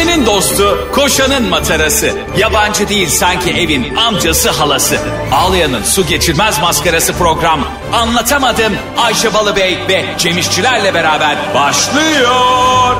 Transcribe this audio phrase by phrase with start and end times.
[0.00, 2.12] Ayşe'nin dostu, koşanın matarası.
[2.38, 4.98] Yabancı değil sanki evin amcası halası.
[5.32, 7.68] Ağlayan'ın su geçirmez maskarası program.
[7.92, 12.96] Anlatamadım Ayşe Balıbey ve Cemişçilerle beraber başlıyor.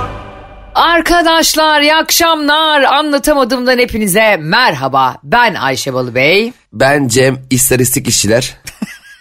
[0.74, 2.82] Arkadaşlar iyi akşamlar.
[2.82, 5.16] Anlatamadığımdan hepinize merhaba.
[5.24, 6.52] Ben Ayşe Balıbey.
[6.72, 8.56] Ben Cem İstatistik İşçiler.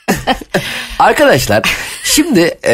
[0.99, 1.63] Arkadaşlar
[2.03, 2.73] şimdi e,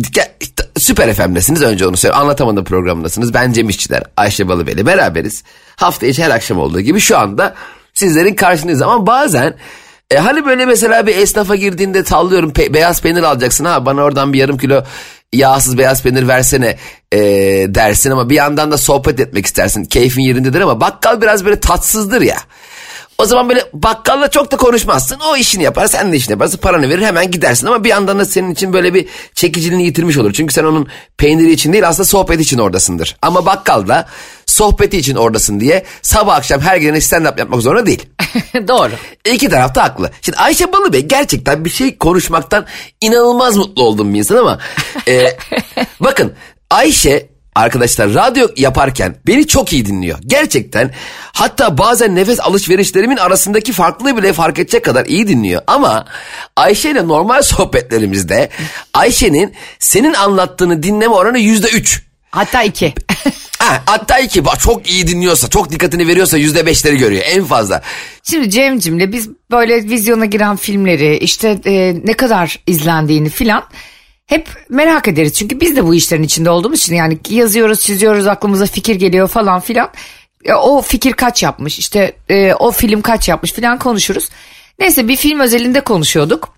[0.00, 0.30] ge-
[0.78, 2.22] Süper FM'desiniz önce onu söyleyeyim.
[2.22, 3.34] Anlatamadım programındasınız.
[3.34, 5.42] Ben Cem İşçiler, Ayşe Balıbey'le beraberiz.
[5.76, 7.54] Hafta içi her akşam olduğu gibi şu anda
[7.94, 8.82] sizlerin karşınızdayız.
[8.82, 9.54] Ama bazen
[10.10, 14.32] e, hani böyle mesela bir esnafa girdiğinde sallıyorum pe- beyaz peynir alacaksın ha bana oradan
[14.32, 14.84] bir yarım kilo
[15.32, 16.76] yağsız beyaz peynir versene
[17.12, 17.18] e,
[17.68, 19.84] dersin ama bir yandan da sohbet etmek istersin.
[19.84, 22.36] Keyfin yerindedir ama bakkal biraz böyle tatsızdır ya.
[23.18, 25.20] O zaman böyle bakkalla çok da konuşmazsın.
[25.30, 27.66] O işini yapar, sen de işini yaparsın, paranı verir hemen gidersin.
[27.66, 30.32] Ama bir yandan da senin için böyle bir çekiciliğini yitirmiş olur.
[30.32, 33.16] Çünkü sen onun peyniri için değil aslında sohbet için oradasındır.
[33.22, 34.08] Ama bakkalda
[34.46, 38.06] sohbeti için oradasın diye sabah akşam her gene stand-up yapmak zorunda değil.
[38.68, 38.90] Doğru.
[39.32, 40.10] İki taraf da haklı.
[40.22, 42.66] Şimdi Ayşe Balıbey gerçekten bir şey konuşmaktan
[43.00, 44.58] inanılmaz mutlu olduğum bir insan ama
[45.08, 45.36] e,
[46.00, 46.32] bakın
[46.70, 50.18] Ayşe arkadaşlar radyo yaparken beni çok iyi dinliyor.
[50.26, 50.94] Gerçekten
[51.32, 55.62] hatta bazen nefes alışverişlerimin arasındaki farklılığı bile fark edecek kadar iyi dinliyor.
[55.66, 56.04] Ama
[56.56, 58.48] Ayşe ile normal sohbetlerimizde
[58.94, 62.02] Ayşe'nin senin anlattığını dinleme oranı yüzde üç.
[62.30, 62.94] Hatta iki.
[63.58, 67.82] Ha, hatta iki çok iyi dinliyorsa çok dikkatini veriyorsa yüzde beşleri görüyor en fazla.
[68.22, 73.64] Şimdi Cem'cimle biz böyle vizyona giren filmleri işte e, ne kadar izlendiğini filan
[74.28, 75.34] hep merak ederiz.
[75.34, 79.60] Çünkü biz de bu işlerin içinde olduğumuz için yani yazıyoruz çiziyoruz aklımıza fikir geliyor falan
[79.60, 79.90] filan.
[80.44, 84.28] E, o fikir kaç yapmış işte e, o film kaç yapmış filan konuşuruz.
[84.78, 86.54] Neyse bir film özelinde konuşuyorduk.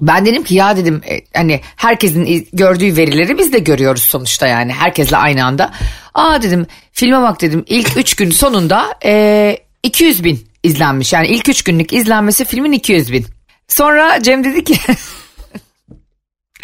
[0.00, 4.72] Ben dedim ki ya dedim e, hani herkesin gördüğü verileri biz de görüyoruz sonuçta yani
[4.72, 5.72] herkesle aynı anda.
[6.14, 11.48] Aa dedim filme bak dedim ilk 3 gün sonunda e, 200 bin izlenmiş yani ilk
[11.48, 13.26] 3 günlük izlenmesi filmin 200 bin.
[13.68, 14.76] Sonra Cem dedi ki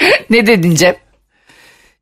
[0.30, 0.96] ne dedin Cem?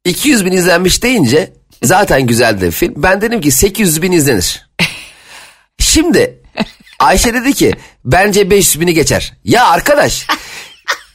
[0.04, 2.94] 200 bin izlenmiş deyince zaten güzel de film.
[2.96, 4.70] Ben dedim ki 800 bin izlenir.
[5.78, 6.40] Şimdi
[6.98, 7.72] Ayşe dedi ki
[8.04, 9.32] bence 500 bini geçer.
[9.44, 10.26] Ya arkadaş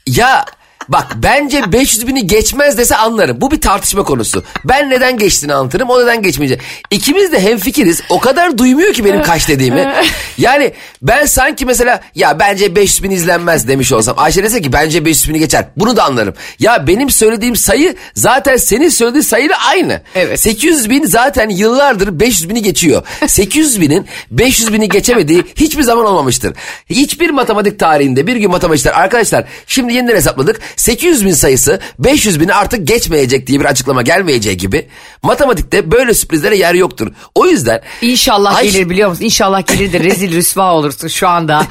[0.07, 0.45] ya
[0.89, 3.41] bak bence 500 bini geçmez dese anlarım.
[3.41, 4.43] Bu bir tartışma konusu.
[4.65, 6.61] Ben neden geçtiğini anlatırım o neden geçmeyecek.
[6.91, 8.01] İkimiz de hemfikiriz.
[8.09, 9.93] O kadar duymuyor ki benim kaç dediğimi.
[10.37, 14.15] Yani ben sanki mesela ya bence 500 bin izlenmez demiş olsam.
[14.17, 15.65] Ayşe dese ki bence 500 bini geçer.
[15.77, 16.33] Bunu da anlarım.
[16.59, 20.01] Ya benim söylediğim sayı zaten senin söylediğin sayıyla aynı.
[20.15, 20.39] Evet.
[20.39, 23.03] 800 bin zaten yıllardır 500 bini geçiyor.
[23.27, 26.53] 800 binin 500 bini geçemediği hiçbir zaman olmamıştır.
[26.89, 30.59] Hiçbir matematik tarihinde bir gün matematikler arkadaşlar şimdi yeniden hesapladık.
[30.79, 34.87] 800 bin sayısı 500 bini artık geçmeyecek diye bir açıklama gelmeyeceği gibi
[35.23, 37.11] matematikte böyle sürprizlere yer yoktur.
[37.35, 39.23] O yüzden İnşallah Ayşe- gelir biliyor musun?
[39.23, 41.67] İnşallah gelir de rezil rüsva olursun şu anda.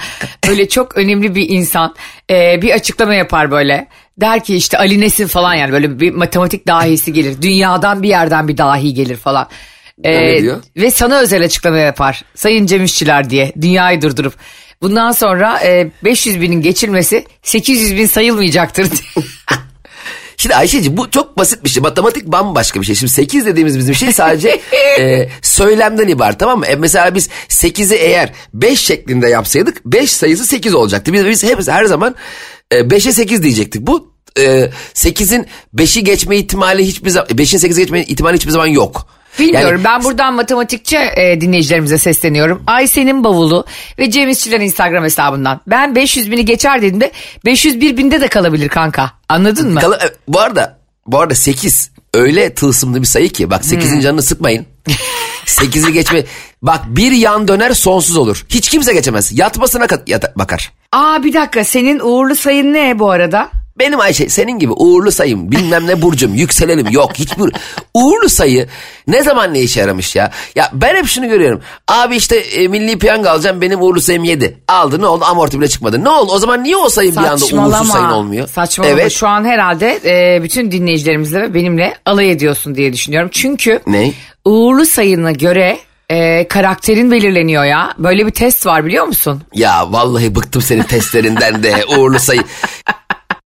[0.48, 1.94] Böyle çok önemli bir insan
[2.30, 3.88] e, bir açıklama yapar böyle.
[4.20, 7.42] Der ki işte Ali Nesin falan yani böyle bir matematik dahisi gelir.
[7.42, 9.48] Dünyadan bir yerden bir dahi gelir falan.
[10.04, 10.62] E, diyor.
[10.76, 12.22] Ve sana özel açıklama yapar.
[12.34, 14.34] Sayın Cem İşçiler diye dünyayı durdurup.
[14.82, 18.88] Bundan sonra e, 500 binin geçilmesi 800 bin sayılmayacaktır.
[20.36, 21.82] Şimdi Ayşeciğim bu çok basit bir şey.
[21.82, 22.94] Matematik bambaşka bir şey.
[22.94, 24.48] Şimdi 8 dediğimiz bizim şey sadece
[25.00, 26.66] e, söylemden ibaret tamam mı?
[26.66, 31.12] E, mesela biz 8'i eğer 5 şeklinde yapsaydık 5 sayısı 8 olacaktı.
[31.12, 32.14] Biz, biz hep her zaman
[32.70, 33.86] e, 5'e 8 diyecektik.
[33.86, 35.46] Bu e, 8'in
[35.76, 39.06] 5'i geçme ihtimali hiçbir zaman 5'in 8'i geçme ihtimali hiçbir zaman yok.
[39.38, 42.62] Bilmiyorum Yani- ben buradan matematikçi e, dinleyicilerimize sesleniyorum.
[42.66, 43.64] Ayşe'nin bavulu
[43.98, 45.60] ve Cem İşçilerin Instagram hesabından.
[45.66, 47.12] Ben 500 bini geçer dediğimde
[47.44, 49.10] 501 binde de kalabilir kanka.
[49.28, 49.80] Anladın mı?
[49.80, 54.22] Kala- e, bu arada bu arada 8 öyle tılsımlı bir sayı ki bak 8'in canını
[54.22, 54.66] sıkmayın.
[55.46, 56.24] 8'i geçme
[56.62, 58.46] bak bir yan döner sonsuz olur.
[58.48, 59.38] Hiç kimse geçemez.
[59.38, 60.72] Yatmasına kat- yata- bakar.
[60.92, 63.50] Aa bir dakika senin uğurlu sayın ne bu arada?
[63.78, 67.52] Benim Ayşe senin gibi uğurlu sayım bilmem ne burcum yükselelim yok hiçbir
[67.94, 68.68] uğurlu sayı
[69.06, 70.30] ne zaman ne işe yaramış ya.
[70.54, 74.58] Ya ben hep şunu görüyorum abi işte e, milli piyango alacağım benim uğurlu sayım 7
[74.68, 77.34] aldı ne oldu amorti bile çıkmadı ne oldu o zaman niye o sayı bir anda
[77.44, 78.48] uğursuz sayın olmuyor?
[78.48, 83.28] Saçmalama Evet şu an herhalde e, bütün dinleyicilerimizle ve benimle alay ediyorsun diye düşünüyorum.
[83.32, 84.12] Çünkü Ne?
[84.44, 85.78] uğurlu sayına göre
[86.10, 87.94] e, karakterin belirleniyor ya.
[87.98, 89.42] Böyle bir test var biliyor musun?
[89.54, 92.42] ya vallahi bıktım senin testlerinden de uğurlu sayı.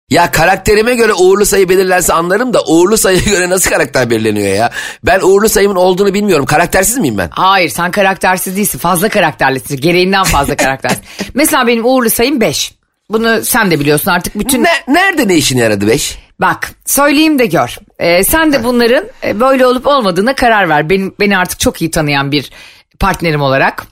[0.10, 4.72] Ya karakterime göre uğurlu sayı belirlense anlarım da uğurlu sayıya göre nasıl karakter belirleniyor ya?
[5.04, 6.46] Ben uğurlu sayımın olduğunu bilmiyorum.
[6.46, 7.30] Karaktersiz miyim ben?
[7.32, 8.80] Hayır sen karaktersiz değilsin.
[8.80, 9.78] Fazla karakterlisin.
[9.78, 11.04] Gereğinden fazla karaktersin.
[11.34, 12.74] Mesela benim uğurlu sayım 5.
[13.10, 14.64] Bunu sen de biliyorsun artık bütün...
[14.64, 16.18] Ne, nerede ne işine yaradı beş?
[16.42, 17.78] Bak söyleyeyim de gör.
[18.00, 20.90] Ee, sen de bunların e, böyle olup olmadığına karar ver.
[20.90, 22.52] Benim, beni artık çok iyi tanıyan bir
[23.00, 23.88] partnerim olarak.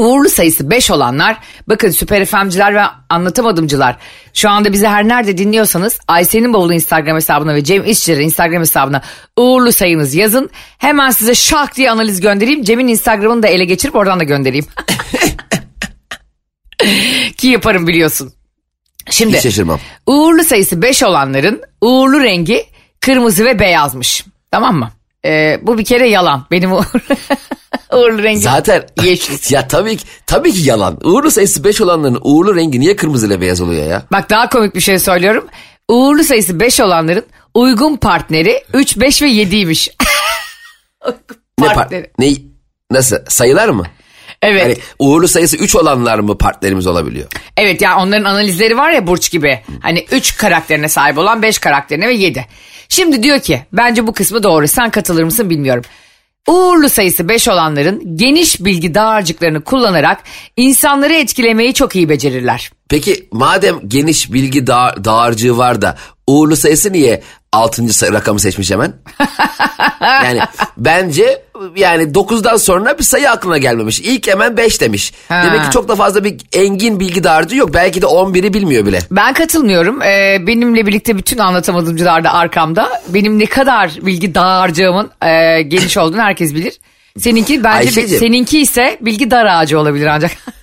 [0.00, 1.36] Uğurlu sayısı 5 olanlar
[1.68, 3.96] bakın süper FM'ciler ve anlatamadımcılar
[4.34, 9.02] şu anda bizi her nerede dinliyorsanız Ayşe'nin bavulu Instagram hesabına ve Cem İşçilerin Instagram hesabına
[9.36, 10.50] uğurlu sayınız yazın.
[10.78, 12.62] Hemen size şak diye analiz göndereyim.
[12.62, 14.66] Cem'in Instagram'ını da ele geçirip oradan da göndereyim.
[17.36, 18.32] Ki yaparım biliyorsun.
[19.10, 19.80] Şimdi Hiç şaşırmam.
[20.06, 22.66] uğurlu sayısı 5 olanların uğurlu rengi
[23.00, 24.24] kırmızı ve beyazmış.
[24.50, 24.90] Tamam mı?
[25.24, 26.46] Ee, bu bir kere yalan.
[26.50, 26.84] Benim uğurlu,
[27.92, 29.54] uğurlu rengim Zaten yeşil.
[29.54, 30.98] ya tabii ki, tabii ki yalan.
[31.04, 34.02] Uğurlu sayısı 5 olanların uğurlu rengi niye kırmızı ile beyaz oluyor ya?
[34.12, 35.46] Bak daha komik bir şey söylüyorum.
[35.88, 39.88] Uğurlu sayısı 5 olanların uygun partneri 3, 5 ve 7'ymiş.
[41.60, 42.10] Ne par- partneri.
[42.18, 42.32] ne
[42.90, 43.86] nasıl sayılar mı?
[44.42, 44.62] Evet.
[44.62, 47.26] Yani uğurlu sayısı 3 olanlar mı partnerimiz olabiliyor?
[47.56, 49.60] Evet yani onların analizleri var ya Burç gibi.
[49.82, 52.46] Hani 3 karakterine sahip olan 5 karakterine ve 7.
[52.88, 54.68] Şimdi diyor ki bence bu kısmı doğru.
[54.68, 55.84] Sen katılır mısın bilmiyorum.
[56.50, 60.22] Uğurlu sayısı 5 olanların geniş bilgi dağarcıklarını kullanarak
[60.56, 62.70] insanları etkilemeyi çok iyi becerirler.
[62.88, 68.12] Peki madem geniş bilgi dağ- dağarcığı var da uğurlu sayısı niye 6.
[68.12, 68.92] rakamı seçmiş hemen?
[70.00, 70.40] yani
[70.76, 71.42] bence
[71.76, 74.00] yani 9'dan sonra bir sayı aklına gelmemiş.
[74.00, 75.12] İlk hemen 5 demiş.
[75.28, 75.42] Ha.
[75.46, 77.74] Demek ki çok da fazla bir engin bilgi dağarcığı yok.
[77.74, 78.98] Belki de 11'i bilmiyor bile.
[79.10, 80.02] Ben katılmıyorum.
[80.02, 83.02] Ee, benimle birlikte bütün anlatamadımcılar da arkamda.
[83.08, 86.74] Benim ne kadar bilgi dağarcığımın e, geniş olduğunu herkes bilir.
[87.18, 88.20] Seninki bence Ayşeciğim.
[88.20, 90.30] seninki ise bilgi dar ağacı olabilir ancak.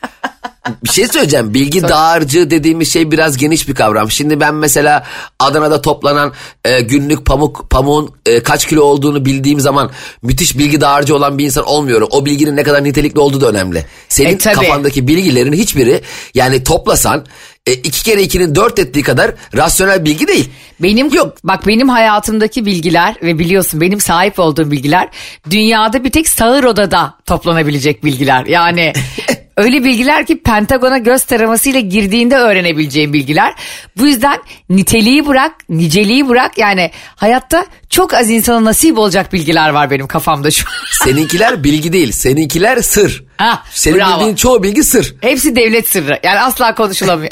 [0.83, 1.53] Bir şey söyleyeceğim.
[1.53, 4.11] Bilgi dağarcığı dediğimiz şey biraz geniş bir kavram.
[4.11, 5.03] Şimdi ben mesela
[5.39, 6.33] Adana'da toplanan
[6.65, 9.91] e, günlük pamuk pamuğun e, kaç kilo olduğunu bildiğim zaman
[10.21, 12.07] müthiş bilgi dağarcığı olan bir insan olmuyorum.
[12.11, 13.85] O bilginin ne kadar nitelikli olduğu da önemli.
[14.09, 14.55] Senin E, tabii.
[14.55, 16.01] kafandaki bilgilerin hiçbiri
[16.33, 17.25] yani toplasan
[17.67, 20.49] e, iki kere ikinin dört ettiği kadar rasyonel bilgi değil.
[20.79, 21.35] Benim yok.
[21.43, 25.09] Bak benim hayatımdaki bilgiler ve biliyorsun benim sahip olduğum bilgiler
[25.49, 28.45] dünyada bir tek sağır odada toplanabilecek bilgiler.
[28.45, 28.93] Yani
[29.57, 33.53] öyle bilgiler ki Pentagon'a göz taramasıyla girdiğinde öğrenebileceğim bilgiler.
[33.97, 34.39] Bu yüzden
[34.69, 36.57] niteliği bırak, niceliği bırak.
[36.57, 40.73] Yani hayatta çok az insana nasip olacak bilgiler var benim kafamda şu an.
[41.05, 42.11] Seninkiler bilgi değil.
[42.11, 43.23] Seninkiler sır.
[43.37, 44.15] Ha, Senin bravo.
[44.15, 45.15] bildiğin çoğu bilgi sır.
[45.21, 46.19] Hepsi devlet sırrı.
[46.23, 47.31] Yani asla konuşulamıyor.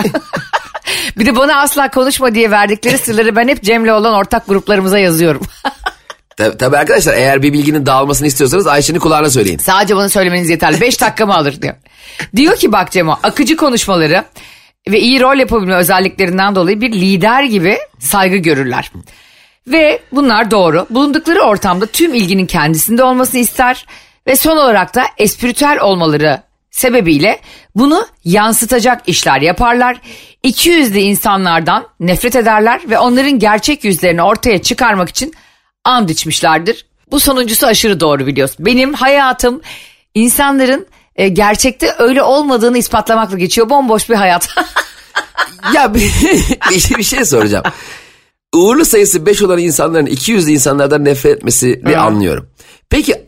[1.17, 5.41] bir de bana asla konuşma diye verdikleri sırları ben hep Cem'le olan ortak gruplarımıza yazıyorum.
[6.37, 9.57] Tabii, tabii arkadaşlar eğer bir bilginin dağılmasını istiyorsanız Ayşe'nin kulağına söyleyin.
[9.57, 10.81] Sadece bana söylemeniz yeterli.
[10.81, 11.75] 5 dakikamı alır diyor.
[12.35, 14.23] Diyor ki bak Cemo akıcı konuşmaları
[14.89, 18.91] ve iyi rol yapabilme özelliklerinden dolayı bir lider gibi saygı görürler.
[19.67, 20.87] Ve bunlar doğru.
[20.89, 23.85] Bulundukları ortamda tüm ilginin kendisinde olmasını ister
[24.27, 26.41] ve son olarak da espritüel olmaları
[26.71, 27.39] sebebiyle
[27.75, 30.01] bunu yansıtacak işler yaparlar.
[30.43, 35.33] İki yüzlü insanlardan nefret ederler ve onların gerçek yüzlerini ortaya çıkarmak için
[35.85, 36.85] and içmişlerdir.
[37.11, 38.65] Bu sonuncusu aşırı doğru biliyorsun.
[38.65, 39.61] Benim hayatım
[40.13, 43.69] insanların e, gerçekte öyle olmadığını ispatlamakla geçiyor.
[43.69, 44.49] Bomboş bir hayat.
[45.73, 45.99] Ya bir,
[46.71, 47.63] bir, bir şey soracağım.
[48.53, 52.01] Uğurlu sayısı 5 olan insanların 200'lü insanlardan nefret etmesini Ha.
[52.01, 52.49] anlıyorum.
[52.89, 53.25] Peki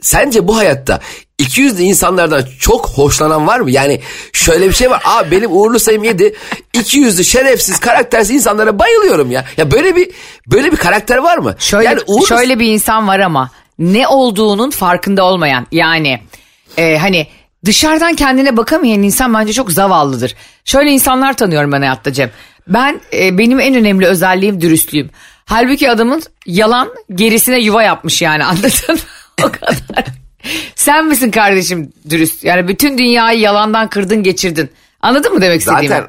[0.00, 1.00] sence bu hayatta
[1.40, 3.70] 200'lü insanlardan çok hoşlanan var mı?
[3.70, 4.00] Yani
[4.32, 5.02] şöyle bir şey var.
[5.04, 6.34] Aa benim uğurlu sayım 7.
[6.74, 9.44] 200'lü şerefsiz karaktersiz insanlara bayılıyorum ya.
[9.56, 10.10] Ya böyle bir
[10.46, 11.54] böyle bir karakter var mı?
[11.58, 16.20] Şöyle, yani uğurlu şöyle bir insan var ama ne olduğunun farkında olmayan yani
[16.76, 17.26] e, hani
[17.64, 20.34] dışarıdan kendine bakamayan insan bence çok zavallıdır.
[20.64, 22.30] Şöyle insanlar tanıyorum ben hayatta Cem.
[22.68, 25.10] Ben e, benim en önemli özelliğim dürüstlüğüm.
[25.44, 28.96] Halbuki adamın yalan gerisine yuva yapmış yani anladın mı?
[29.44, 30.19] O kadar.
[30.74, 32.44] Sen misin kardeşim dürüst?
[32.44, 34.70] Yani bütün dünyayı yalandan kırdın geçirdin.
[35.00, 35.88] Anladın mı demek istediğimi?
[35.88, 36.08] zaten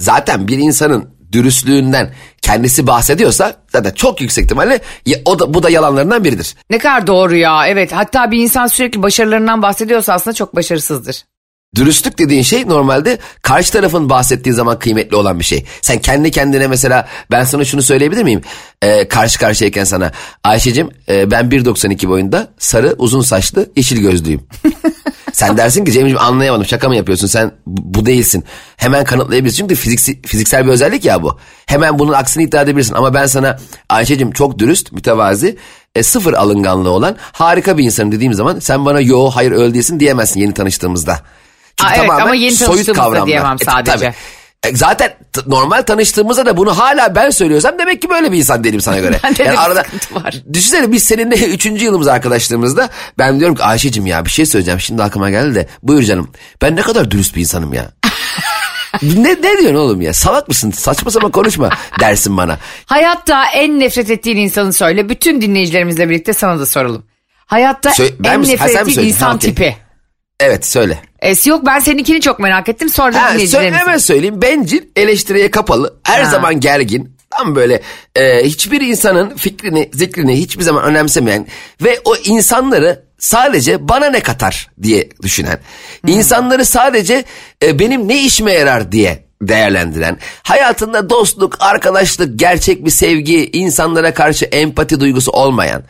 [0.00, 5.70] zaten bir insanın dürüstlüğünden kendisi bahsediyorsa zaten çok yüksek ihtimalle ya- o da bu da
[5.70, 6.54] yalanlarından biridir.
[6.70, 7.92] Ne kadar doğru ya evet.
[7.92, 11.22] Hatta bir insan sürekli başarılarından bahsediyorsa aslında çok başarısızdır.
[11.76, 15.64] Dürüstlük dediğin şey normalde karşı tarafın bahsettiği zaman kıymetli olan bir şey.
[15.82, 18.40] Sen kendi kendine mesela ben sana şunu söyleyebilir miyim?
[18.82, 20.12] Ee, karşı karşıyayken sana
[20.44, 24.46] Ayşe'cim e, ben 1.92 boyunda sarı uzun saçlı yeşil gözlüyüm.
[25.32, 28.44] Sen dersin ki Cem'ciğim anlayamadım şaka mı yapıyorsun sen bu değilsin.
[28.76, 31.38] Hemen kanıtlayabilirsin çünkü fiziksi, fiziksel bir özellik ya bu.
[31.66, 33.58] Hemen bunun aksini iddia edebilirsin ama ben sana
[33.88, 35.56] Ayşe'cim çok dürüst mütevazi
[35.94, 40.00] e, sıfır alınganlığı olan harika bir insanım dediğim zaman sen bana yo hayır öyle değilsin
[40.00, 41.20] diyemezsin yeni tanıştığımızda.
[41.78, 43.26] Çünkü Aa, evet, tamamen ama yeni soyut kavramlar.
[43.26, 43.92] diyemem E, sadece.
[43.92, 44.14] tabii.
[44.66, 48.64] E, Zaten t- normal tanıştığımızda da bunu hala ben söylüyorsam demek ki böyle bir insan
[48.64, 49.20] değilim sana göre.
[49.24, 50.34] Bende de bir sıkıntı var.
[50.52, 55.02] Düşünsene biz seninle üçüncü yılımız arkadaşlığımızda ben diyorum ki Ayşe'cim ya bir şey söyleyeceğim şimdi
[55.02, 56.30] aklıma geldi de buyur canım.
[56.62, 57.90] Ben ne kadar dürüst bir insanım ya.
[59.02, 60.14] ne, ne diyorsun oğlum ya?
[60.14, 60.70] Salak mısın?
[60.70, 61.70] Saçma sapan konuşma
[62.00, 62.58] dersin bana.
[62.86, 65.08] Hayatta en nefret ettiğin insanı söyle.
[65.08, 67.04] Bütün dinleyicilerimizle birlikte sana da soralım.
[67.46, 69.50] Hayatta Sö- ben en nefret ettiğin insan Ha, okey.
[69.50, 69.76] tipi.
[70.40, 70.98] Evet söyle.
[71.22, 72.88] E, yok ben seninkini çok merak ettim.
[72.88, 73.80] Sonra da dinleyicilerimiz.
[73.80, 74.42] hemen söyleyeyim.
[74.42, 76.30] Bencil, eleştiriye kapalı, her Ha.
[76.30, 77.18] zaman gergin.
[77.30, 77.82] Tam böyle
[78.16, 81.46] e, hiçbir insanın fikrini, zikrini hiçbir zaman önemsemeyen
[81.82, 85.58] ve o insanları sadece bana ne katar diye düşünen,
[86.06, 87.24] insanları sadece
[87.62, 94.44] e, benim ne işime yarar diye değerlendiren, hayatında dostluk, arkadaşlık, gerçek bir sevgi, insanlara karşı
[94.44, 95.82] empati duygusu olmayan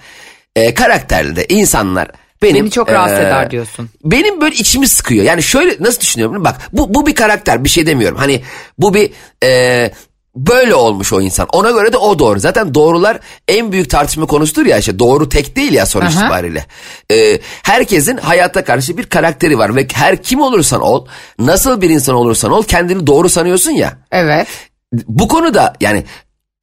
[0.57, 2.09] e, karakterli de insanlar
[2.42, 3.90] benim Beni çok rahatsız e, eder diyorsun.
[4.04, 5.25] benim böyle içimi sıkıyor.
[5.25, 6.45] Yani şöyle nasıl düşünüyorum?
[6.45, 8.18] Bak bu, bu bir karakter bir şey demiyorum.
[8.18, 8.42] Hani
[8.78, 9.11] bu bir
[9.45, 9.90] e,
[10.37, 11.47] böyle olmuş o insan.
[11.52, 12.40] Ona göre de o doğru.
[12.40, 13.18] Zaten doğrular
[13.49, 16.21] en büyük tartışma konusudur ya işte doğru tek değil ya sonuç Aha.
[16.21, 16.66] itibariyle.
[17.12, 21.07] E, herkesin hayata karşı bir karakteri var ve her kim olursan ol
[21.38, 23.99] nasıl bir insan olursan ol kendini doğru sanıyorsun ya.
[24.12, 24.49] Evet.
[24.92, 26.04] Bu konuda yani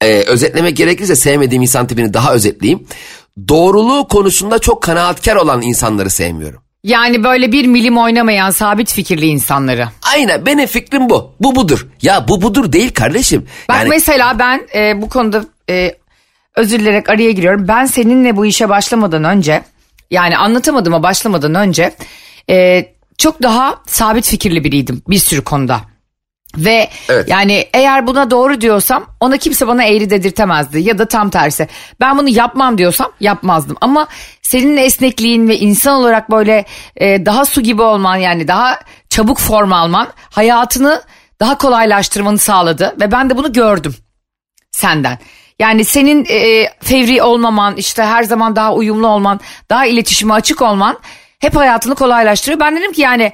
[0.02, 2.86] e, özetlemek gerekirse sevmediğim insan tipini daha özetleyeyim.
[3.48, 6.62] Doğruluğu konusunda çok kanaatkar olan insanları sevmiyorum.
[6.84, 9.88] Yani böyle bir milim oynamayan sabit fikirli insanları.
[10.14, 11.34] Aynen benim fikrim bu.
[11.40, 11.86] Bu budur.
[12.02, 13.46] Ya bu budur değil kardeşim.
[13.68, 15.94] Bak yani, mesela ben e, bu konuda e,
[16.56, 17.68] özür dilerek araya giriyorum.
[17.68, 19.62] Ben seninle bu işe başlamadan önce
[20.10, 21.94] yani anlatamadığıma başlamadan önce
[22.50, 22.86] e,
[23.18, 25.80] çok daha sabit fikirli biriydim bir sürü konuda.
[26.56, 27.28] Ve Evet.
[27.28, 31.68] yani eğer buna doğru diyorsam ona kimse bana eğri dedirtemezdi ya da tam tersi.
[32.00, 33.76] Ben bunu yapmam diyorsam yapmazdım.
[33.80, 34.06] Ama
[34.42, 36.64] senin esnekliğin ve insan olarak böyle
[36.96, 41.02] e, daha su gibi olman yani daha çabuk form alman hayatını
[41.40, 42.96] daha kolaylaştırmanı sağladı.
[43.00, 43.94] Ve ben de bunu gördüm
[44.72, 45.18] senden.
[45.58, 50.98] Yani senin e, fevri olmaman, işte her zaman daha uyumlu olman, daha iletişime açık olman
[51.38, 52.60] hep hayatını kolaylaştırıyor.
[52.60, 53.32] Ben dedim ki yani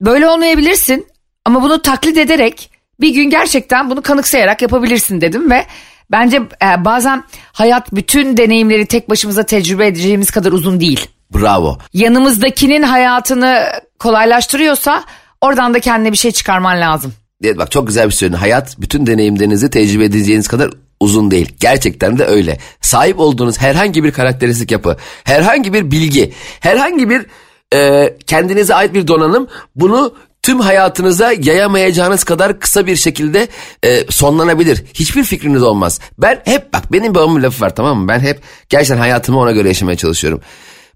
[0.00, 1.06] böyle olmayabilirsin
[1.48, 5.66] ama bunu taklit ederek bir gün gerçekten bunu kanıksayarak yapabilirsin dedim ve
[6.10, 11.06] bence e, bazen hayat bütün deneyimleri tek başımıza tecrübe edeceğimiz kadar uzun değil.
[11.34, 11.78] Bravo.
[11.92, 13.66] Yanımızdakinin hayatını
[13.98, 15.04] kolaylaştırıyorsa
[15.40, 17.12] oradan da kendine bir şey çıkarman lazım.
[17.44, 18.38] Evet, bak çok güzel bir söyledin.
[18.38, 21.52] Hayat bütün deneyimlerinizi tecrübe edeceğiniz kadar uzun değil.
[21.60, 22.58] Gerçekten de öyle.
[22.80, 27.26] Sahip olduğunuz herhangi bir karakteristik yapı, herhangi bir bilgi, herhangi bir
[27.74, 30.14] e, kendinize ait bir donanım bunu
[30.48, 33.48] tüm hayatınıza yayamayacağınız kadar kısa bir şekilde
[33.84, 34.84] e, sonlanabilir.
[34.94, 36.00] Hiçbir fikriniz olmaz.
[36.18, 38.08] Ben hep bak benim babamın lafı var tamam mı?
[38.08, 40.40] Ben hep gerçekten hayatımı ona göre yaşamaya çalışıyorum.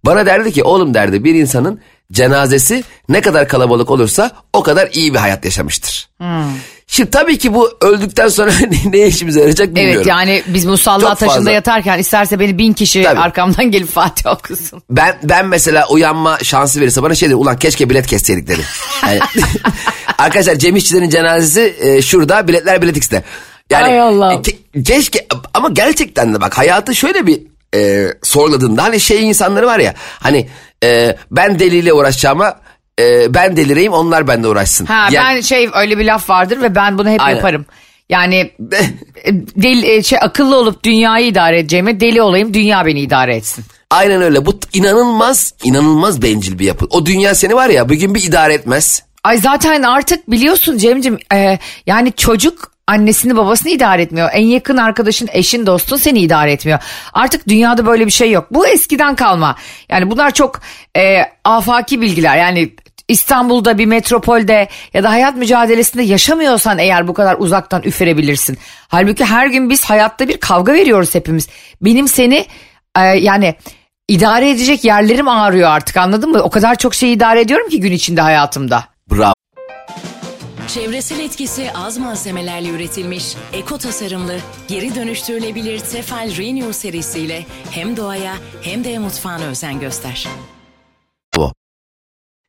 [0.05, 1.81] Bana derdi ki oğlum derdi bir insanın
[2.13, 6.09] cenazesi ne kadar kalabalık olursa o kadar iyi bir hayat yaşamıştır.
[6.93, 8.53] Şimdi tabii ki bu öldükten sonra
[8.93, 9.95] ne, işimize yarayacak bilmiyorum.
[9.97, 11.51] Evet yani biz musalla Çok taşında fazla.
[11.51, 13.21] yatarken isterse beni bin kişi Tabii.
[13.21, 14.83] arkamdan gelip Fatih okusun.
[14.91, 18.61] Ben ben mesela uyanma şansı verirse bana şey dedi ulan keşke bilet kesseydik dedi.
[19.07, 19.21] Yani,
[20.19, 23.23] arkadaşlar Cem İşçilerin cenazesi e, şurada biletler Bilet X'te.
[23.71, 24.33] Yani Ay Allah'ım.
[24.33, 27.43] e, ke- keşke ama gerçekten de bak hayatı şöyle bir
[27.75, 30.49] e, sorguladığında hani şey insanları var ya hani
[30.85, 32.55] e, ben deliyle uğraşacağıma
[33.01, 34.87] e, ben delireyim onlar bende uğraşsın.
[34.87, 37.37] Ha Yani- ben şey öyle bir laf vardır ve ben bunu hep Aynen.
[37.37, 37.67] yaparım.
[38.09, 38.37] Yani
[39.25, 43.65] e, deli, e, şey, akıllı olup dünyayı idare edeceğime deli olayım dünya beni idare etsin.
[43.91, 44.47] Aynen öyle.
[44.47, 46.87] Bu inanılmaz, inanılmaz bencil bir yapı.
[46.91, 49.03] O dünya seni var ya bugün bir idare etmez.
[49.25, 54.31] Ay zaten artık biliyorsun Cem'cim e, yani çocuk annesini babasını idare etmiyor.
[54.33, 56.79] En yakın arkadaşın, eşin, dostun seni idare etmiyor.
[57.13, 58.47] Artık dünyada böyle bir şey yok.
[58.51, 59.57] Bu eskiden kalma.
[59.89, 60.61] Yani bunlar çok
[60.97, 62.37] e, afaki bilgiler.
[62.37, 62.75] Yani
[63.12, 68.59] İstanbul'da bir metropolde ya da hayat mücadelesinde yaşamıyorsan eğer bu kadar uzaktan üferebilirsin.
[68.88, 71.49] Halbuki her gün biz hayatta bir kavga veriyoruz hepimiz.
[71.81, 72.47] Benim seni
[72.99, 73.54] e, yani
[74.09, 76.42] idare edecek yerlerim ağrıyor artık anladın mı?
[76.42, 78.85] O kadar çok şey idare ediyorum ki gün içinde hayatımda.
[79.11, 79.33] Bravo.
[80.75, 84.38] Çevresel etkisi az malzemelerle üretilmiş, eko tasarımlı,
[84.69, 90.28] geri dönüştürülebilir Tefal Renew serisiyle hem doğaya hem de mutfağına özen göster.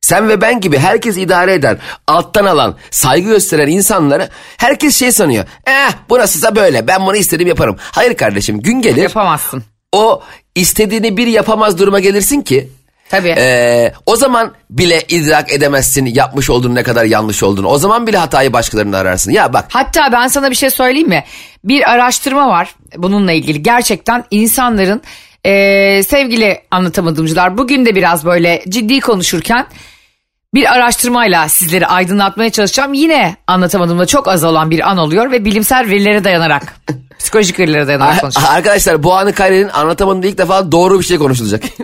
[0.04, 5.44] Sen ve ben gibi herkes idare eden, alttan alan, saygı gösteren insanları herkes şey sanıyor.
[5.66, 7.76] Eh burasısa böyle ben bunu istediğim yaparım.
[7.78, 9.64] Hayır kardeşim gün gelir Yapamazsın.
[9.92, 10.22] o
[10.54, 12.68] istediğini bir yapamaz duruma gelirsin ki
[13.10, 13.34] Tabii.
[13.38, 17.68] Ee, o zaman bile idrak edemezsin yapmış olduğun ne kadar yanlış olduğunu.
[17.68, 19.30] O zaman bile hatayı başkalarında ararsın.
[19.32, 21.24] Ya bak Hatta ben sana bir şey söyleyeyim mi?
[21.64, 23.62] Bir araştırma var bununla ilgili.
[23.62, 25.02] Gerçekten insanların
[25.44, 29.66] eee, sevgili anlatamadımcılar bugün de biraz böyle ciddi konuşurken
[30.54, 32.94] bir araştırmayla sizleri aydınlatmaya çalışacağım.
[32.94, 36.76] Yine anlatamadığımda çok az olan bir an oluyor ve bilimsel verilere dayanarak,
[37.18, 38.54] psikolojik verilere dayanarak konuşacağım.
[38.54, 41.62] arkadaşlar bu anı kaydedenin anlatamadığında ilk defa doğru bir şey konuşulacak.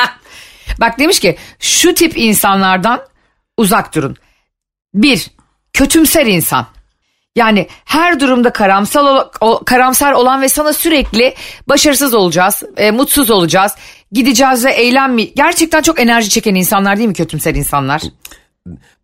[0.80, 3.00] Bak demiş ki şu tip insanlardan
[3.56, 4.16] uzak durun.
[4.94, 5.30] Bir,
[5.72, 6.66] kötümser insan.
[7.36, 8.52] Yani her durumda
[9.40, 11.34] o- karamsar olan ve sana sürekli
[11.68, 13.72] başarısız olacağız, e, mutsuz olacağız,
[14.12, 15.22] gideceğiz ve eğlenme.
[15.22, 18.02] Gerçekten çok enerji çeken insanlar değil mi kötümser insanlar?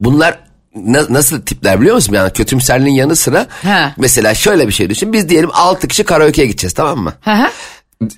[0.01, 0.39] Bunlar
[0.75, 2.13] na- nasıl tipler biliyor musun?
[2.13, 3.93] Yani kötümserliğin yanı sıra He.
[3.97, 5.13] mesela şöyle bir şey düşün.
[5.13, 7.13] Biz diyelim 6 kişi karaoke'ye gideceğiz tamam mı?
[7.21, 7.47] Hı hı.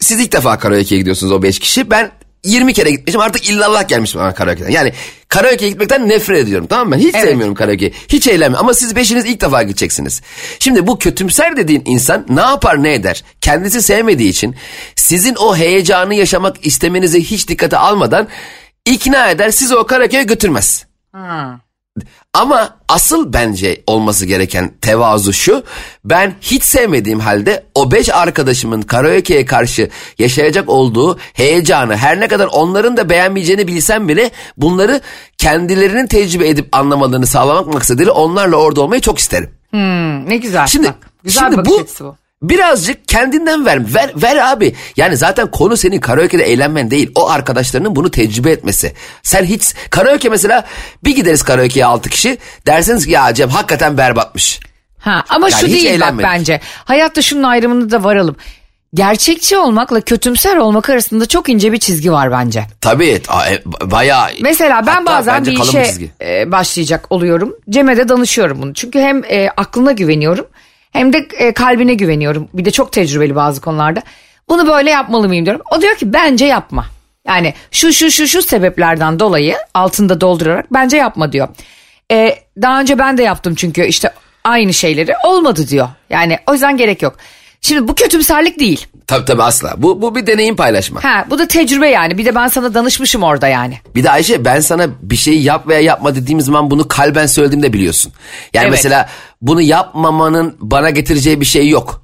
[0.00, 1.90] Siz ilk defa karaoke'ye gidiyorsunuz o 5 kişi.
[1.90, 2.10] Ben
[2.45, 4.71] 20 kere gitmişim artık illallah gelmiş bana karaoke'den.
[4.71, 4.92] Yani
[5.28, 6.97] karaoke'ye gitmekten nefret ediyorum tamam mı?
[6.97, 7.25] Hiç Evet.
[7.25, 7.92] sevmiyorum karaoke'yi.
[8.09, 10.23] Hiç eğlenmiyorum ama siz beşiniz ilk defa gideceksiniz.
[10.59, 13.25] Şimdi bu kötümser dediğin insan ne yapar ne eder?
[13.40, 14.57] Kendisi sevmediği için
[14.97, 18.28] sizin o heyecanı yaşamak istemenizi hiç dikkate almadan
[18.85, 20.87] ikna eder sizi o karaoke'ye götürmez.
[22.35, 25.62] Ama asıl bence olması gereken tevazu şu.
[26.04, 32.47] Ben hiç sevmediğim halde o beş arkadaşımın karaoke'ye karşı yaşayacak olduğu heyecanı her ne kadar
[32.47, 35.00] onların da beğenmeyeceğini bilsem bile bunları
[35.38, 39.50] kendilerinin tecrübe edip anlamalarını sağlamak maksadıyla onlarla orada olmayı çok isterim.
[39.70, 40.66] Hmm, ne güzel.
[40.66, 42.16] Şimdi, Bak, güzel şimdi bir bakış bu, bu.
[42.42, 44.11] Birazcık kendinden ver, ver.
[44.16, 44.75] Ver abi.
[44.97, 47.11] Yani zaten konu senin karaoke'de eğlenmen değil.
[47.14, 48.92] O arkadaşlarının bunu tecrübe etmesi.
[49.23, 50.64] Sen hiç karaoke mesela
[51.04, 52.38] bir gideriz karaoke'ye altı kişi.
[52.66, 54.61] Dersiniz ki ya Cem hakikaten berbatmış.
[54.99, 56.30] Ha, ama Yani şu değil bak eğlenmedik.
[56.30, 56.61] bence.
[56.85, 58.37] Hayatta şunun ayrımını da varalım.
[58.95, 62.64] Gerçekçi olmakla kötümser olmak arasında çok ince bir çizgi var bence.
[62.80, 63.09] Tabii
[63.50, 64.26] e, bayağı.
[64.40, 66.11] Mesela ben bazen bir işe çizgi.
[66.23, 67.57] e, başlayacak oluyorum.
[67.71, 68.75] Cem'e de danışıyorum bunu.
[68.75, 70.47] Çünkü hem e, aklına güveniyorum
[70.99, 72.49] hem de e, kalbine güveniyorum.
[72.55, 74.02] Bir de çok tecrübeli bazı konularda.
[74.49, 75.62] Bunu böyle yapmalı mıyım diyorum.
[75.73, 76.87] O diyor ki bence yapma.
[77.26, 81.49] Yani şu şu şu şu sebeplerden dolayı altında doldurarak bence yapma diyor.
[82.12, 84.11] E, daha önce ben de yaptım çünkü işte
[84.45, 85.88] aynı şeyleri olmadı diyor.
[86.11, 87.17] Yani o yüzden gerek yok.
[87.60, 88.86] Şimdi bu kötümserlik değil.
[89.06, 89.74] Tabii tabii asla.
[89.76, 91.04] Bu, bu bir deneyim paylaşma.
[91.04, 92.18] Ha, bu da tecrübe yani.
[92.18, 93.78] Bir de ben sana danışmışım orada yani.
[93.94, 97.72] Bir de Ayşe ben sana bir şeyi yap veya yapma dediğim zaman bunu kalben söylediğimde
[97.72, 98.12] biliyorsun.
[98.54, 98.70] Yani Evet.
[98.72, 99.08] mesela
[99.42, 102.02] bunu yapmamanın bana getireceği bir şey yok.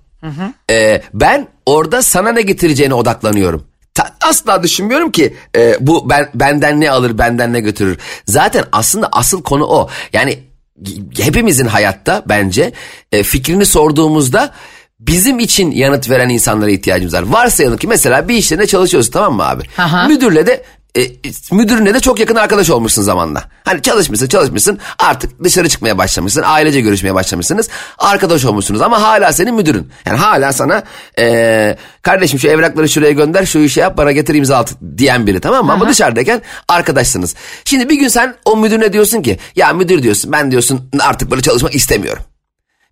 [0.70, 3.64] Ee, ben orada sana ne getireceğine odaklanıyorum.
[3.94, 7.98] Ta- asla düşünmüyorum ki e, bu ben benden ne alır benden ne götürür.
[8.26, 9.88] Zaten aslında asıl konu o.
[10.12, 10.38] Yani
[11.18, 12.72] hepimizin hayatta bence
[13.12, 14.50] e, fikrini sorduğumuzda
[15.06, 17.22] bizim için yanıt veren insanlara ihtiyacımız var.
[17.22, 19.62] Varsayalım ki mesela bir işlerinde çalışıyorsun tamam mı abi?
[19.78, 20.08] Aha.
[20.08, 20.64] Müdürle de
[20.98, 21.02] e,
[21.52, 23.44] müdürünle de çok yakın arkadaş olmuşsun zamanla.
[23.64, 26.42] Hani çalışmışsın çalışmışsın artık dışarı çıkmaya başlamışsın.
[26.46, 27.68] Ailece görüşmeye başlamışsınız.
[27.98, 29.90] Arkadaş olmuşsunuz ama hala senin müdürün.
[30.06, 30.82] Yani hala sana
[31.18, 35.40] e, kardeşim şu evrakları şuraya gönder şu işi yap bana getir imza at diyen biri
[35.40, 35.72] tamam mı?
[35.72, 37.34] Ama dışarıdayken arkadaşsınız.
[37.64, 41.42] Şimdi bir gün sen o müdürüne diyorsun ki ya müdür diyorsun ben diyorsun artık böyle
[41.42, 42.22] çalışmak istemiyorum.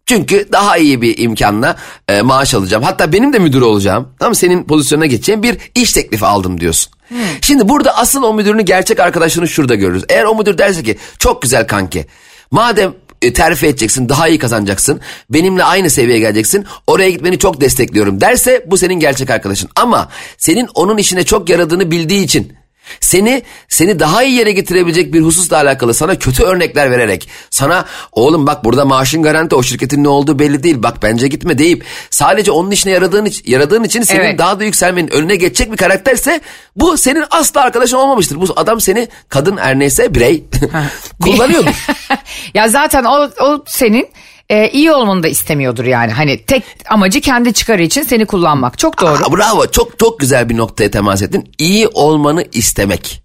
[0.06, 1.76] Çünkü daha iyi bir imkanla
[2.08, 2.82] e, maaş alacağım.
[2.82, 4.08] Hatta benim de müdür olacağım.
[4.18, 4.34] Tamam?
[4.34, 6.92] Senin pozisyonuna geçeceğim bir iş teklifi aldım diyorsun.
[7.40, 10.04] Şimdi burada asıl o müdürünü gerçek arkadaşını şurada görürüz.
[10.08, 12.06] Eğer o müdür derse ki çok güzel kanki.
[12.50, 15.00] Madem e, terfi edeceksin daha iyi kazanacaksın.
[15.30, 16.66] Benimle aynı seviyeye geleceksin.
[16.86, 19.70] Oraya gitmeni çok destekliyorum derse bu senin gerçek arkadaşın.
[19.76, 22.52] Ama senin onun işine çok yaradığını bildiği için
[23.00, 28.46] seni seni daha iyi yere getirebilecek bir hususla alakalı sana kötü örnekler vererek sana oğlum
[28.46, 32.50] bak burada maaşın garanti o şirketin ne olduğu belli değil bak bence gitme deyip sadece
[32.50, 34.38] onun işine yaradığın, yaradığın için senin Evet.
[34.38, 36.40] daha da yükselmenin önüne geçecek bir karakterse
[36.76, 38.40] bu senin asla arkadaşın olmamıştır.
[38.40, 40.44] Bu adam seni kadın her neyse birey
[41.22, 41.86] kullanıyordur.
[42.54, 44.08] ya zaten o, o senin
[44.52, 46.12] e, iyi olmanı da istemiyordur yani.
[46.12, 48.78] Hani tek amacı kendi çıkarı için seni kullanmak.
[48.78, 49.24] Çok doğru.
[49.24, 51.52] Aa, bravo çok çok güzel bir noktaya temas ettin.
[51.58, 53.22] İyi olmanı istemek.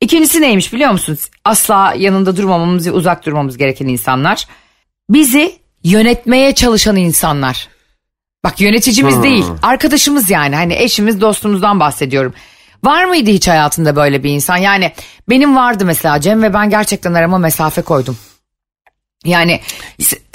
[0.00, 1.30] İkincisi neymiş biliyor musunuz?
[1.44, 4.46] Asla yanında durmamamız ve uzak durmamız gereken insanlar.
[5.10, 7.68] Bizi yönetmeye çalışan insanlar.
[8.44, 10.56] Bak yöneticimiz değil, arkadaşımız yani.
[10.56, 12.34] Hani eşimiz, dostumuzdan bahsediyorum.
[12.84, 14.56] Var mıydı hiç hayatında böyle bir insan?
[14.56, 14.92] Yani
[15.28, 18.18] benim vardı mesela Cem ve ben gerçekten arama mesafe koydum.
[19.24, 19.60] Yani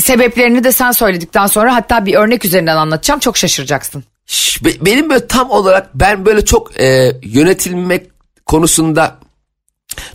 [0.10, 3.19] sebeplerini de sen söyledikten sonra hatta bir örnek üzerinden anlatacağım.
[3.19, 4.04] Çok şaşıracaksın.
[4.26, 8.08] Şş, be- benim böyle tam olarak ben böyle çok e, yönetilmek
[8.45, 9.17] konusunda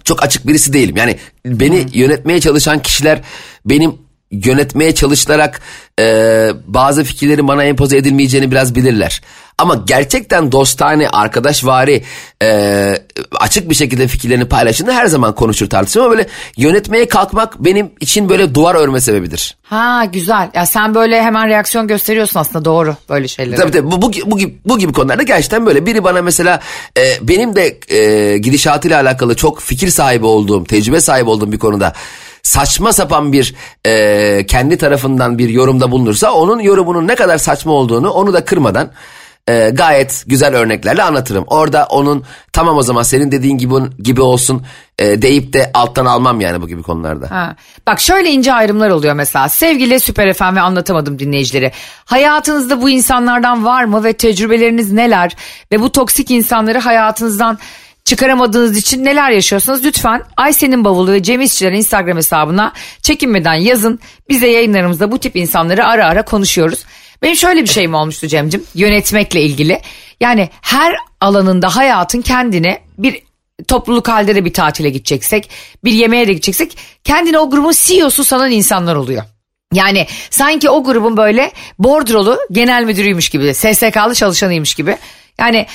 [0.05, 0.97] çok açık birisi değilim.
[0.97, 3.21] Yani beni yönetmeye çalışan kişiler
[3.67, 3.99] benim
[4.31, 5.61] yönetmeye çalışılarak
[6.01, 9.23] e, bazı fikirlerin bana empoze edilmeyeceğini biraz bilirler.
[9.59, 12.05] Ama gerçekten dostane, arkadaşvari,
[12.43, 12.99] e,
[13.41, 18.29] açık bir şekilde fikirlerini paylaştığında her zaman konuşur tartışır ama böyle yönetmeye kalkmak benim için
[18.29, 19.57] böyle duvar örme sebebidir.
[19.63, 20.51] Ha güzel.
[20.55, 23.57] Ya sen böyle hemen reaksiyon gösteriyorsun aslında doğru böyle şeylere.
[23.57, 26.61] Tabii tabii bu, bu, bu, gibi, bu gibi konularda gerçekten böyle biri bana mesela
[26.99, 31.93] e, benim de e, gidişatıyla alakalı çok fikir sahibi olduğum, tecrübe sahibi olduğum bir konuda
[32.45, 33.55] saçma sapan bir
[33.87, 38.91] e, kendi tarafından bir yorumda bulunursa onun yorumunun ne kadar saçma olduğunu onu da kırmadan
[39.49, 41.45] e, gayet güzel örneklerle anlatırım.
[41.47, 44.63] Orada onun tamam o zaman senin dediğin gibi gibi olsun
[44.99, 47.31] e, deyip de alttan almam yani bu gibi konularda.
[47.31, 47.57] Ha.
[47.87, 49.49] Bak şöyle ince ayrımlar oluyor mesela.
[49.49, 51.73] Sevgili Süper FM ve anlatamadım dinleyicileri.
[52.05, 55.37] Hayatınızda bu insanlardan var mı ve tecrübeleriniz neler?
[55.73, 57.59] Ve bu toksik insanları hayatınızdan
[58.05, 64.01] çıkaramadığınız için neler yaşıyorsanız lütfen Aysen'in bavulu ve Cem İşçilerin Instagram hesabına çekinmeden yazın.
[64.29, 66.85] Bize yayınlarımızda bu tip insanları ara ara konuşuyoruz.
[67.23, 69.81] Benim şöyle bir şeyim olmuştu Cem'cim yönetmekle ilgili.
[70.21, 73.23] Yani her alanında hayatın kendine bir
[73.69, 75.51] topluluk halde de bir tatile gideceksek,
[75.85, 79.23] bir yemeğe de gideceksek kendine o grubun CEO'su sanan insanlar oluyor.
[79.75, 84.97] Yani sanki o grubun böyle bordrolu genel müdürüymüş gibi, SSK'lı çalışanıymış gibi.
[85.38, 85.67] Yani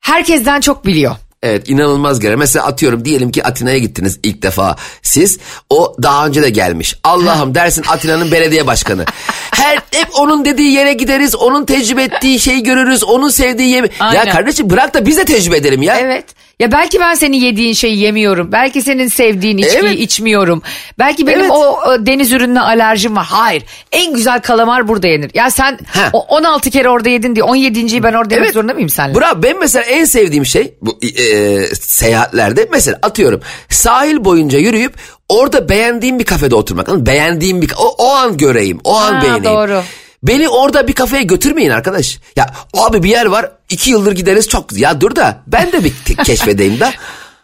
[0.00, 1.16] herkesten çok biliyor.
[1.44, 2.36] Evet inanılmaz göre.
[2.36, 5.38] Mesela atıyorum diyelim ki Atina'ya gittiniz ilk defa siz.
[5.70, 6.94] O daha önce de gelmiş.
[7.04, 9.04] Allah'ım dersin Atina'nın belediye başkanı.
[9.50, 11.34] Her hep onun dediği yere gideriz.
[11.36, 13.04] Onun tecrübe ettiği şeyi görürüz.
[13.04, 13.88] Onun sevdiği yemi.
[14.00, 14.30] Ya Aynen.
[14.30, 15.98] kardeşim bırak da biz de tecrübe edelim ya.
[15.98, 16.24] Evet.
[16.60, 18.52] Ya belki ben senin yediğin şeyi yemiyorum.
[18.52, 19.98] Belki senin sevdiğin içkiyi Evet.
[19.98, 20.62] içmiyorum.
[20.98, 21.50] Belki benim Evet.
[21.50, 23.26] o, o deniz ürününe alerjim var.
[23.30, 23.62] Hayır.
[23.92, 25.30] En güzel kalamar burada yenir.
[25.34, 26.10] Ya sen Ha.
[26.12, 29.20] o 16 kere orada yedin diye 17.yi ben orada yemek zorunda mıyım seninle?
[29.20, 34.94] Bravo ben mesela en sevdiğim şey bu e, seyahatlerde mesela atıyorum sahil boyunca yürüyüp
[35.28, 36.88] orada beğendiğim bir kafede oturmak.
[36.88, 39.44] Beğendiğim bir o, o an göreyim o an Ha, beğeneyim.
[39.44, 39.82] doğru.
[40.24, 42.18] Beni orada bir kafeye götürmeyin arkadaş.
[42.36, 45.92] Ya abi bir yer var iki yıldır gideriz çok ya dur da ben de bir
[46.24, 46.92] keşfedeyim da.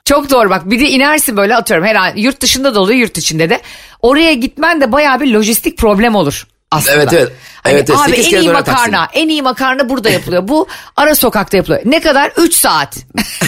[0.05, 3.19] Çok doğru bak bir de inersin böyle atıyorum her an yurt dışında da oluyor yurt
[3.19, 3.61] içinde de.
[4.03, 6.97] Oraya gitmen de bayağı bir lojistik problem olur aslında.
[6.97, 7.33] Evet, evet.
[7.63, 8.01] Hani Evet, evet.
[8.01, 8.65] abi en iyi makarna
[9.07, 9.25] taksiyle.
[9.25, 10.49] en iyi makarna burada yapılıyor.
[10.49, 11.83] Bu ara sokakta yapılıyor.
[11.85, 12.33] Ne kadar?
[12.37, 12.97] 3 saat.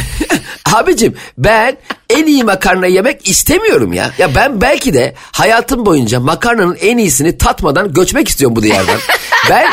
[0.73, 1.77] Abicim ben
[2.11, 4.11] en iyi makarna yemek istemiyorum ya.
[4.18, 8.99] Ya ben belki de hayatım boyunca makarnanın en iyisini tatmadan göçmek istiyorum bu diyardan.
[9.50, 9.66] ben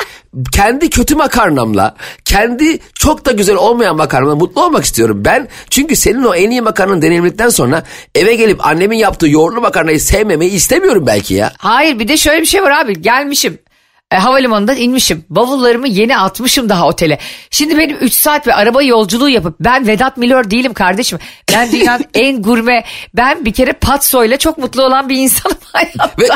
[0.52, 5.22] kendi kötü makarnamla, kendi çok da güzel olmayan makarnamla mutlu olmak istiyorum.
[5.26, 7.84] Ben çünkü senin o en iyi makarnanı deneyimledikten sonra
[8.16, 11.54] eve gelip annemin yaptığı yoğurtlu makarnayı sevmemeyi istemiyorum belki ya.
[11.58, 13.58] Hayır bir de şöyle bir şey var abi gelmişim.
[14.12, 15.26] E, havalimanından inmişim.
[15.30, 17.20] Bavullarımı yeni atmışım daha otele.
[17.52, 21.20] Şimdi benim 3 saat ve araba yolculuğu yapıp ben Vedat Milor değilim kardeşim.
[21.54, 26.12] Ben dünyanın en gurme ben bir kere patsoyla çok mutlu olan bir insanım hayatta.
[26.20, 26.28] Ve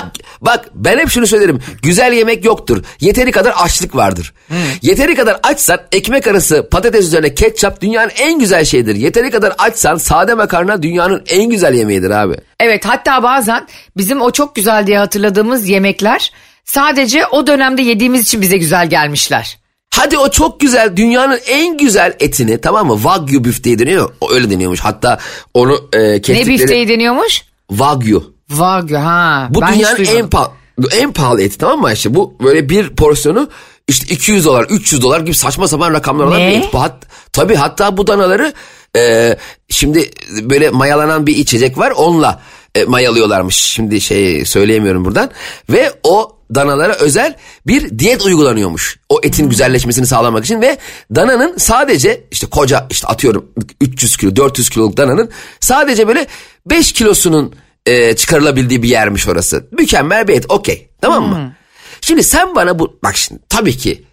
[0.42, 1.60] bak ben hep şunu söylerim.
[1.82, 2.84] Güzel yemek yoktur.
[3.00, 4.34] Yeteri kadar açlık vardır.
[4.82, 8.96] Yeteri kadar açsan ekmek arası patates üzerine ketçap dünyanın en güzel şeyidir.
[8.96, 12.36] Yeteri kadar açsan sade makarna dünyanın en güzel yemeğidir abi.
[12.60, 16.32] Evet hatta bazen bizim o çok güzel diye hatırladığımız yemekler
[16.66, 19.58] sadece o dönemde yediğimiz için bize güzel gelmişler.
[19.96, 22.96] Hadi o çok güzel dünyanın en güzel etini tamam mı?
[22.96, 24.10] Wagyu büfteği deniyor.
[24.22, 24.80] O öyle deniyormuş.
[24.80, 25.20] Hatta
[25.54, 26.60] onu e, Ne kestikleri...
[26.60, 27.42] bifteği deniyormuş?
[27.70, 28.34] Wagyu.
[28.50, 29.48] Wagyu ha.
[29.50, 30.52] Bu ben dünyanın en pahalı,
[31.00, 32.16] en pahalı eti tamam mı Ayşe?
[32.16, 33.50] Bu böyle bir porsiyonu
[33.88, 36.52] işte 200 dolar 300 dolar gibi saçma sapan rakamlar olan Ne?
[36.52, 36.74] bir et.
[36.74, 38.54] Bu hat, tabii hatta bu danaları
[38.98, 39.36] e,
[39.70, 42.42] şimdi böyle mayalanan bir içecek var onunla
[42.76, 43.56] e, mayalıyorlarmış.
[43.56, 45.30] Şimdi şey söyleyemiyorum buradan.
[45.70, 47.36] Ve o danalara özel
[47.68, 49.00] bir diyet uygulanıyormuş.
[49.10, 50.78] O etin güzelleşmesini sağlamak için ve
[51.16, 53.46] dananın sadece işte koca işte atıyorum
[53.82, 56.28] 300 kilo 400 kiloluk dananın sadece böyle
[56.66, 59.68] 5 kilosunun e, çıkarılabildiği bir yermiş orası.
[59.72, 61.56] Mükemmel bir et okey tamam mı?
[62.02, 64.04] Şimdi sen bana bu bak şimdi tabii ki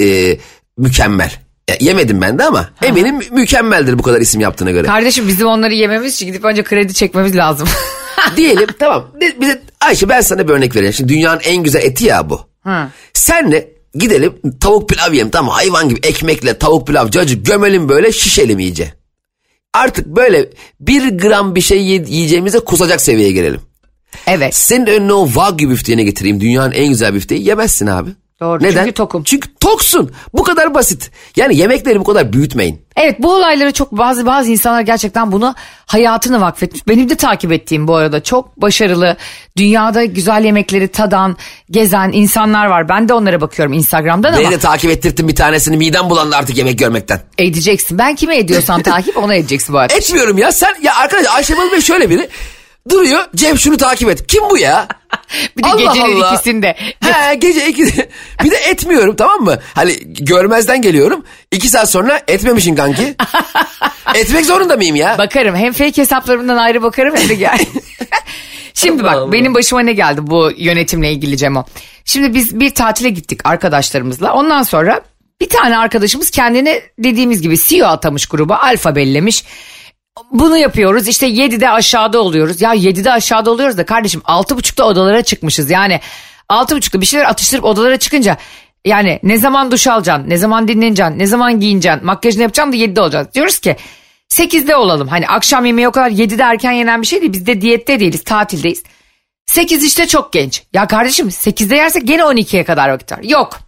[0.00, 0.38] e,
[0.78, 1.32] mükemmel.
[1.70, 4.86] Ya, yemedim ben de ama eminim mükemmeldir bu kadar isim yaptığına göre.
[4.86, 7.68] Kardeşim bizim onları yememiz için gidip önce kredi çekmemiz lazım.
[8.36, 9.08] Diyelim tamam.
[9.40, 10.92] Bize, Ayşe ben sana bir örnek vereyim.
[10.94, 12.40] Şimdi dünyanın en güzel eti ya bu.
[13.12, 18.58] Senle gidelim tavuk pilav yiyelim tamam hayvan gibi ekmekle tavuk pilav cacı gömelim böyle şişelim
[18.58, 18.94] iyice.
[19.74, 20.48] Artık böyle
[20.80, 23.60] bir gram bir şey ye- yiyeceğimize kusacak seviyeye gelelim.
[24.26, 24.54] evet.
[24.56, 28.10] Senin önüne o wagyu büfteğine getireyim dünyanın en güzel büfteği yemezsin abi.
[28.42, 28.78] Doğru, Neden?
[28.80, 29.22] çünkü tokum.
[29.24, 30.12] Çünkü toksun.
[30.34, 31.10] Bu kadar basit.
[31.36, 32.82] Yani yemekleri bu kadar büyütmeyin.
[32.96, 35.54] Evet bu olayları çok bazı bazı insanlar gerçekten bunu
[35.86, 36.88] hayatını vakfetmiş.
[36.88, 39.16] Benim de takip ettiğim bu arada çok başarılı
[39.56, 41.36] dünyada güzel yemekleri tadan,
[41.70, 42.88] gezen insanlar var.
[42.88, 46.56] Ben de onlara bakıyorum Instagram'dan Beni ama de takip ettirttin bir tanesini midem bulandı artık
[46.56, 47.20] yemek görmekten.
[47.38, 47.98] edeceksin.
[47.98, 49.94] Ben kime ediyorsam takip ona edeceksin bu arada.
[49.94, 52.28] Etmiyorum ya sen ya arkadaş Ayşe Balı Bey şöyle biri
[52.90, 54.26] duruyor Cem şunu takip et.
[54.26, 54.88] Kim bu ya?
[55.56, 56.34] Bir de Allah gecenin Allah.
[56.34, 56.76] ikisinde.
[57.00, 57.86] He gece iki
[58.44, 59.58] bir de etmiyorum tamam mı?
[59.74, 61.24] Hani görmezden geliyorum.
[61.50, 63.14] iki saat sonra etmemişin kanki.
[64.14, 65.18] Etmek zorunda mıyım ya?
[65.18, 67.58] Bakarım hem fake hesaplarımdan ayrı bakarım hem de gel.
[68.74, 71.64] Şimdi bak Allah benim başıma ne geldi bu yönetimle ilgili Cemo.
[72.04, 74.32] Şimdi biz bir tatile gittik arkadaşlarımızla.
[74.32, 75.00] Ondan sonra
[75.40, 79.44] bir tane arkadaşımız kendine dediğimiz gibi CEO atamış gruba alfa bellemiş.
[80.32, 82.60] Bunu yapıyoruz işte 7'de aşağıda oluyoruz.
[82.60, 85.70] Ya 7'de aşağıda oluyoruz da kardeşim 6.30'da odalara çıkmışız.
[85.70, 86.00] Yani
[86.48, 88.36] 6.30'da bir şeyler atıştırıp odalara çıkınca
[88.84, 93.00] Yani ne zaman duş alacaksın, ne zaman dinleneceksin, ne zaman giyineceksin, makyajını yapacaksın da 7'de
[93.00, 93.26] olacağız.
[93.34, 93.76] Diyoruz ki
[94.30, 95.08] 8'de olalım.
[95.08, 97.32] Hani akşam yemeği o kadar 7'de erken yenen bir şey değil.
[97.32, 98.82] Biz de diyette değiliz, tatildeyiz.
[99.46, 100.62] 8 işte çok genç.
[100.72, 103.20] Ya kardeşim 8'de yersek gene 12'ye kadar vakit var.
[103.22, 103.58] Yok.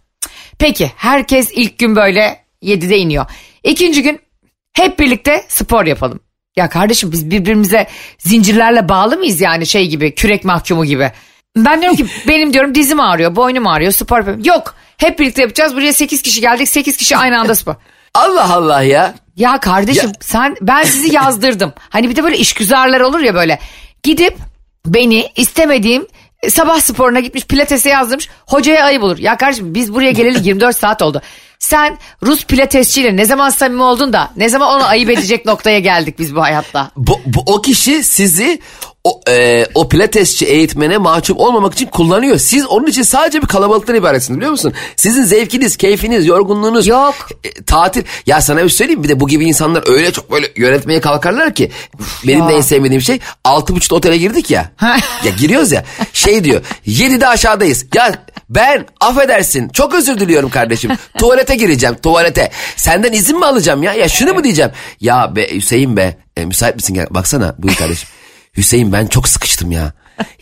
[0.59, 3.25] Peki herkes ilk gün böyle 7'de iniyor.
[3.63, 4.19] İkinci gün
[4.73, 6.24] hep birlikte spor yapalım.
[6.57, 7.87] Ya kardeşim biz birbirimize
[8.17, 11.11] zincirlerle bağlı mıyız yani şey gibi kürek mahkumu gibi.
[11.57, 14.43] Ben diyorum ki benim diyorum dizim ağrıyor, boynum ağrıyor, spor yapıyorum.
[14.45, 15.75] Yok hep birlikte yapacağız.
[15.75, 17.75] Buraya 8 kişi geldik 8 kişi aynı anda spor.
[18.13, 19.13] Allah Allah ya.
[19.35, 21.73] Ya kardeşim Ya- sen ben sizi yazdırdım.
[21.89, 23.59] Hani bir de böyle işgüzarlar olur ya böyle.
[24.03, 24.37] Gidip
[24.85, 26.07] beni istemediğim
[26.43, 28.29] e, sabah sporuna gitmiş pilatese yazdırmış.
[28.47, 29.17] Hocaya ayıp olur.
[29.17, 31.21] Ya kardeşim biz buraya geleli 24 saat oldu.
[31.65, 36.19] Sen Rus pilatesçiyle ne zaman samimi oldun da ne zaman onu ayıp edecek noktaya geldik
[36.19, 36.91] biz bu hayatta.
[36.97, 38.59] Bu, bu- o kişi sizi
[39.03, 42.37] o, e, o pilatesçi eğitmene mahcup olmamak için kullanıyor.
[42.37, 44.73] Siz onun için sadece bir kalabalıktan ibaretsiniz biliyor musun?
[44.95, 46.87] Sizin zevkiniz, keyfiniz, yorgunluğunuz.
[46.87, 47.15] Yok.
[47.43, 48.03] e, tatil.
[48.25, 51.71] Ya sana bir söyleyeyim bir de bu gibi insanlar öyle çok böyle yönetmeye kalkarlar ki.
[52.27, 54.71] Benim de en sevmediğim şey altı buçukta otele girdik ya.
[55.25, 55.85] ya giriyoruz ya.
[56.13, 57.85] Şey diyor 7'de aşağıdayız.
[57.95, 60.91] Ya ben affedersin çok özür diliyorum kardeşim.
[61.17, 62.51] Tuvalete gireceğim tuvalete.
[62.75, 63.93] Senden izin mi alacağım ya?
[63.93, 64.71] Ya şunu mu diyeceğim?
[65.01, 66.93] Ya be Hüseyin be e, müsait misin?
[66.93, 68.09] Gel, baksana buyur kardeşim.
[68.57, 69.93] Hüseyin ben çok sıkıştım ya.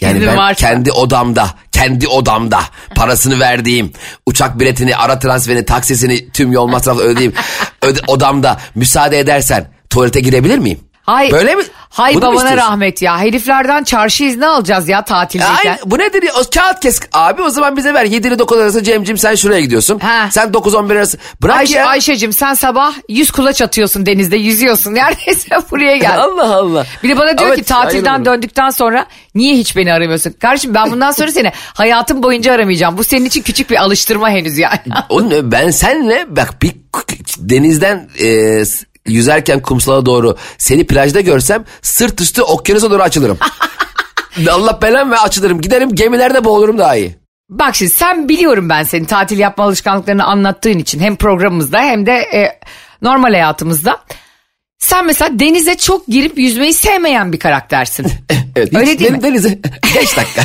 [0.02, 0.68] Yani İzin ben varsa.
[0.68, 2.60] kendi odamda, kendi odamda
[2.96, 3.92] parasını verdiğim,
[4.26, 7.34] uçak biletini, ara transferini, taksisini tüm yol masrafı ödeyeyim.
[7.82, 10.80] öde, odamda müsaade edersen tuvalete girebilir miyim?
[11.04, 11.64] Hay, Böyle mi?
[11.90, 13.20] Hay Bunu babana rahmet ya.
[13.20, 15.56] Heriflerden çarşı izni alacağız ya tatildeyken.
[15.58, 16.34] Aynen, bu nedir ya?
[16.34, 17.02] O kağıt kes.
[17.14, 18.06] Abi o zaman bize ver.
[18.06, 20.00] 7 ile 9 arası Cemcim sen şuraya gidiyorsun.
[20.00, 20.28] Ha.
[20.32, 21.18] Sen 9-11 arası.
[21.42, 21.88] Bırak Ayşe, ya.
[21.88, 24.94] Ayşe'cim sen sabah yüz kulaç atıyorsun denizde yüzüyorsun.
[24.96, 26.20] Neredeyse buraya gel.
[26.20, 26.86] Allah Allah.
[27.04, 30.32] Bir de bana diyor Evet, ki tatilden döndükten sonra niye hiç beni aramıyorsun?
[30.32, 32.98] Kardeşim ben bundan sonra seni hayatım boyunca aramayacağım.
[32.98, 34.80] Bu senin için küçük bir alıştırma henüz yani.
[35.10, 35.52] O ne?
[35.52, 36.72] Ben senle bak bir
[37.38, 38.64] denizden e,
[39.08, 43.38] yüzerken kumsala doğru seni plajda görsem sırt üstü okyanusa doğru açılırım.
[44.52, 45.62] Allah belam ve açılırım.
[45.62, 47.16] Giderim gemilerde boğulurum daha iyi.
[47.50, 52.12] Bak şimdi sen biliyorum ben senin tatil yapma alışkanlıklarını anlattığın için hem programımızda hem de
[52.12, 52.60] e,
[53.02, 53.98] normal hayatımızda.
[54.80, 58.08] Sen mesela denize çok girip yüzmeyi sevmeyen bir karaktersin.
[58.56, 59.24] Evet, Öyle değil mi?
[59.24, 59.60] Denize
[59.96, 60.42] 5 dakika.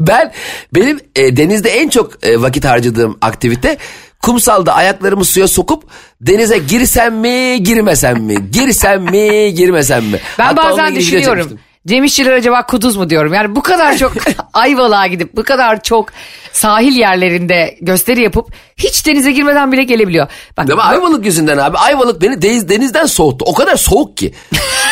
[0.00, 0.32] ben
[0.74, 3.76] benim e, denizde en çok e, vakit harcadığım aktivite
[4.22, 5.84] kumsalda ayaklarımı suya sokup
[6.20, 10.20] denize girsem mi girmesem mi girsem mi girmesem mi.
[10.38, 11.58] Ben Hatta bazen düşünüyorum.
[11.86, 13.34] Cem İşçiler acaba kuduz mu diyorum.
[13.34, 14.12] Yani bu kadar çok
[14.52, 16.08] Ayvalık'a gidip bu kadar çok
[16.52, 20.26] sahil yerlerinde gösteri yapıp hiç denize girmeden bile gelebiliyor.
[20.56, 20.82] Bak Değil mi?
[20.82, 21.78] Ayvalık yüzünden abi.
[21.78, 23.44] Ayvalık beni deniz, denizden soğuttu.
[23.48, 24.34] O kadar soğuk ki.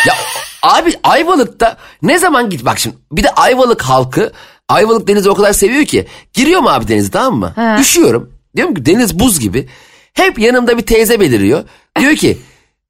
[0.06, 0.14] ya
[0.62, 4.32] abi Ayvalık'ta ne zaman git bak şimdi bir de Ayvalık halkı
[4.68, 6.06] Ayvalık denizi o kadar seviyor ki.
[6.32, 7.52] Giriyorum abi denize tamam mı?
[7.56, 7.76] Ha.
[7.80, 8.35] Üşüyorum.
[8.56, 9.68] Diyorum ki deniz buz gibi.
[10.14, 11.64] Hep yanımda bir teyze beliriyor.
[12.00, 12.38] Diyor ki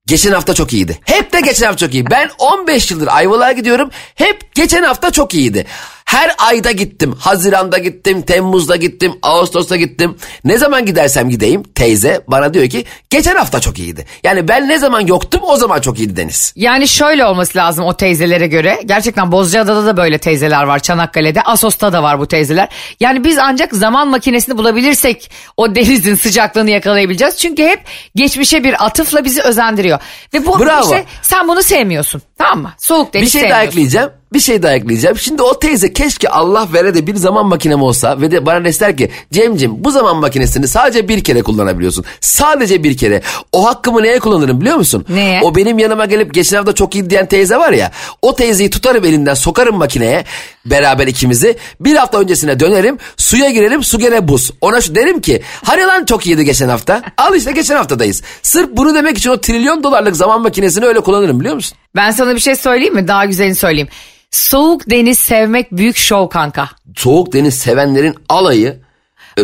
[0.06, 0.98] geçen hafta çok iyiydi.
[1.04, 2.10] Hep de geçen hafta çok iyi.
[2.10, 3.90] Ben 15 yıldır Ayvalık'a gidiyorum.
[4.14, 5.66] Hep geçen hafta çok iyiydi.
[6.06, 7.12] Her ayda gittim.
[7.20, 10.16] Haziran'da gittim, Temmuz'da gittim, Ağustos'ta gittim.
[10.44, 14.06] Ne zaman gidersem gideyim teyze bana diyor ki geçen hafta çok iyiydi.
[14.24, 16.52] Yani ben ne zaman yoktum o zaman çok iyiydi Deniz.
[16.56, 18.80] Yani şöyle olması lazım o teyzelere göre.
[18.84, 20.78] Gerçekten Bozcaada'da da böyle teyzeler var.
[20.78, 22.68] Çanakkale'de, Asos'ta da var bu teyzeler.
[23.00, 27.36] Yani biz ancak zaman makinesini bulabilirsek o denizin sıcaklığını yakalayabileceğiz.
[27.36, 27.80] Çünkü hep
[28.14, 29.98] geçmişe bir atıfla bizi özendiriyor.
[30.34, 30.82] Ve bu Bravo.
[30.82, 32.22] işte sen bunu sevmiyorsun.
[32.38, 32.72] Tamam mı?
[32.78, 33.70] Soğuk deniz Bir şey daha sevmiyorsun.
[33.70, 34.08] ekleyeceğim.
[34.36, 35.18] Bir şey daha ekleyeceğim.
[35.18, 38.96] Şimdi o teyze keşke Allah vere de bir zaman makinem olsa ve de bana deseler
[38.96, 42.04] ki Cemcim bu zaman makinesini sadece bir kere kullanabiliyorsun.
[42.20, 43.22] Sadece bir kere.
[43.52, 45.04] O hakkımı neye kullanırım biliyor musun?
[45.08, 45.40] Neye?
[45.42, 47.90] O benim yanıma gelip geçen hafta çok iyi diyen teyze var ya.
[48.22, 50.24] O teyzeyi tutarım elinden sokarım makineye
[50.70, 51.56] beraber ikimizi.
[51.80, 54.50] Bir hafta öncesine dönerim suya girelim su gene buz.
[54.60, 57.02] Ona şu derim ki hani lan çok iyiydi geçen hafta.
[57.18, 58.22] Al işte geçen haftadayız.
[58.42, 61.78] Sırf bunu demek için o trilyon dolarlık zaman makinesini öyle kullanırım biliyor musun?
[61.96, 63.08] Ben sana bir şey söyleyeyim mi?
[63.08, 63.88] Daha güzelini söyleyeyim.
[64.30, 66.68] Soğuk deniz sevmek büyük şov kanka.
[66.96, 68.80] soğuk deniz sevenlerin alayı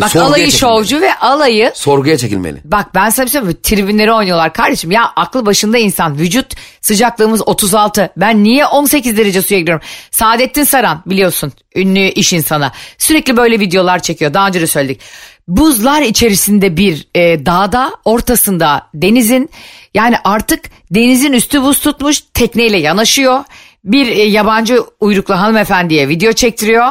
[0.01, 0.59] Bak sorguya alayı çekilmeli.
[0.59, 2.61] şovcu ve alayı Sorguya çekilmeli.
[2.65, 3.59] Bak ben sana bir şey söyleyeyim?
[3.63, 4.91] Tribünleri oynuyorlar kardeşim.
[4.91, 6.17] Ya aklı başında insan.
[6.19, 8.13] Vücut sıcaklığımız 36.
[8.17, 9.85] Ben niye 18 derece suya giriyorum?
[10.11, 12.71] Saadettin Saran biliyorsun ünlü iş insanı.
[12.97, 14.33] Sürekli böyle videolar çekiyor.
[14.33, 15.01] Daha önce de söyledik.
[15.47, 19.49] Buzlar içerisinde bir e, dağda ortasında denizin
[19.93, 23.43] yani artık denizin üstü buz tutmuş tekneyle yanaşıyor.
[23.83, 26.87] Bir e, yabancı uyruklu hanımefendiye video çektiriyor.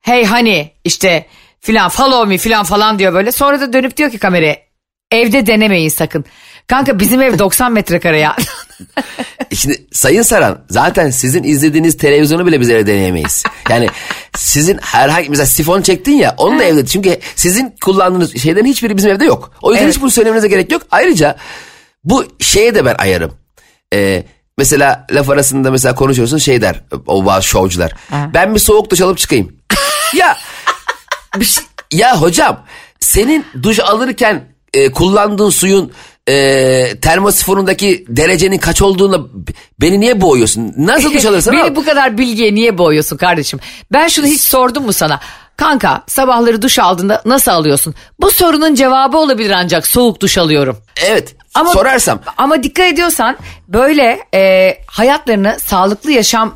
[0.00, 1.26] Hey hani işte
[1.60, 3.32] filan follow me filan falan diyor böyle.
[3.32, 4.56] Sonra da dönüp diyor ki kameraya
[5.10, 6.24] evde denemeyin sakın.
[6.66, 8.36] Kanka bizim ev 90 metrekare ya.
[9.54, 13.44] Şimdi Sayın Saran zaten sizin izlediğiniz televizyonu bile biz evde deneyemeyiz.
[13.70, 13.88] Yani
[14.36, 19.10] sizin herhangi mesela sifon çektin ya onu da evde çünkü sizin kullandığınız şeylerin hiçbiri bizim
[19.10, 19.52] evde yok.
[19.62, 19.94] O yüzden Evet.
[19.94, 20.82] hiç bunu söylemenize gerek yok.
[20.90, 21.36] Ayrıca
[22.04, 23.34] bu şeye de ben ayarım.
[23.94, 24.24] Ee,
[24.58, 27.92] mesela laf arasında mesela konuşuyorsun şey der o bazı şovcular.
[28.34, 29.56] Ben bir soğuk duş alıp çıkayım.
[30.14, 30.36] ya
[31.36, 32.64] bir şey- ya hocam
[33.00, 35.92] senin duş alırken e, kullandığın suyun
[36.28, 39.30] e, termosifonundaki derecenin kaç olduğunu
[39.80, 40.72] beni niye boğuyorsun?
[40.76, 41.64] Nasıl duş alırsan al.
[41.64, 43.60] Beni bu kadar bilgiye niye boğuyorsun kardeşim?
[43.92, 45.20] Ben şunu hiç sordum mu sana?
[45.56, 47.94] Kanka sabahları duş aldığında nasıl alıyorsun?
[48.20, 50.76] Bu sorunun cevabı olabilir ancak soğuk duş alıyorum.
[51.06, 51.36] Evet
[51.72, 53.36] sorarsam Ama dikkat ediyorsan
[53.68, 56.52] böyle e, hayatlarını sağlıklı yaşamla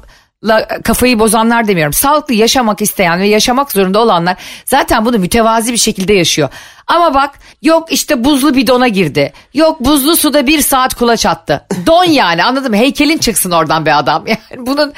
[0.85, 1.92] kafayı bozanlar demiyorum.
[1.92, 6.48] Sağlıklı yaşamak isteyen ve yaşamak zorunda olanlar zaten bunu mütevazi bir şekilde yaşıyor.
[6.87, 7.31] Ama bak
[7.62, 9.33] yok işte buzlu bidona girdi.
[9.55, 11.66] Yok buzlu suda bir saat kulaç attı.
[11.87, 12.76] Don yani anladın mı?
[12.76, 14.24] Heykelin çıksın oradan be adam.
[14.50, 14.92] Yani bunun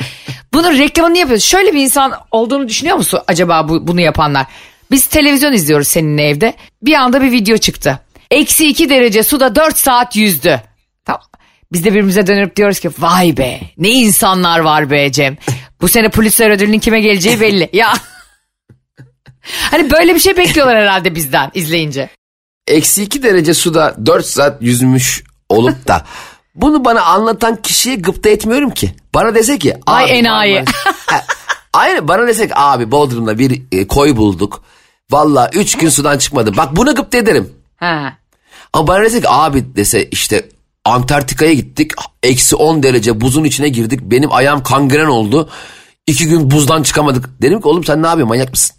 [0.53, 1.45] bunun reklamını yapıyoruz.
[1.45, 4.47] Şöyle bir insan olduğunu düşünüyor musun acaba bu, bunu yapanlar?
[4.91, 6.55] Biz televizyon izliyoruz seninle evde.
[6.83, 7.99] Bir anda bir video çıktı.
[8.31, 10.61] Eksi 2 derece suda 4 saat yüzdü.
[11.05, 11.23] Tamam.
[11.75, 15.37] Biz de birbirimize dönüp diyoruz ki vay be ne insanlar var be Cem.
[15.81, 17.71] Bu sene Pulitzer ödülünün kime geleceği belli.
[17.73, 17.93] Ya
[19.71, 22.11] Hani böyle bir şey bekliyorlar herhalde bizden izleyince.
[22.69, 26.05] eksi 2 derece suda 4 saat yüzmüş olup da
[26.55, 28.95] bunu bana anlatan kişiye gıpta etmiyorum ki.
[29.15, 29.77] Bana dese ki.
[29.87, 30.65] Ay abi, enayi.
[31.73, 34.65] Aynen bana desek abi Bodrum'da bir e, koy bulduk.
[35.11, 36.57] Valla 3 gün sudan çıkmadı.
[36.57, 37.53] Bak buna gıpta ederim.
[37.77, 38.19] Ha.
[38.73, 40.49] Ama bana desek abi dese işte
[40.85, 41.93] Antarktika'ya gittik.
[42.23, 44.01] Eksi 10 derece buzun içine girdik.
[44.03, 45.51] Benim ayağım kangren oldu.
[46.07, 47.43] İki gün buzdan çıkamadık.
[47.43, 48.77] Dedim ki oğlum sen ne yapıyorsun manyak mısın?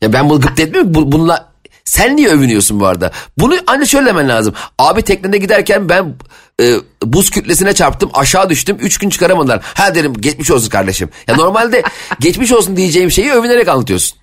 [0.00, 0.94] Ya ben bunu gıpta etmiyorum.
[0.94, 1.52] Bu, bununla
[1.84, 3.10] sen niye övünüyorsun bu arada?
[3.38, 4.54] Bunu anne şöyle demen lazım.
[4.78, 6.14] Abi teknede giderken ben
[6.62, 8.76] e, buz kütlesine çarptım aşağı düştüm.
[8.80, 9.60] Üç gün çıkaramadılar.
[9.74, 11.10] Ha derim geçmiş olsun kardeşim.
[11.26, 11.82] Ya normalde
[12.20, 14.18] geçmiş olsun diyeceğim şeyi övünerek anlatıyorsun.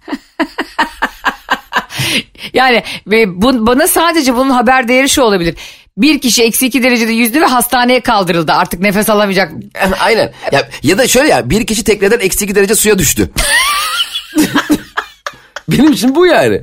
[2.53, 2.83] Yani
[3.25, 5.55] bu, bana sadece bunun haber değeri şu olabilir.
[5.97, 8.51] Bir kişi eksi 2 derecede yüzdü ve hastaneye kaldırıldı.
[8.51, 9.51] Artık nefes alamayacak.
[9.99, 10.33] Aynen.
[10.51, 13.29] Ya, ya da şöyle ya bir kişi tekneden eksi iki derece suya düştü.
[15.67, 16.61] Benim için bu yani.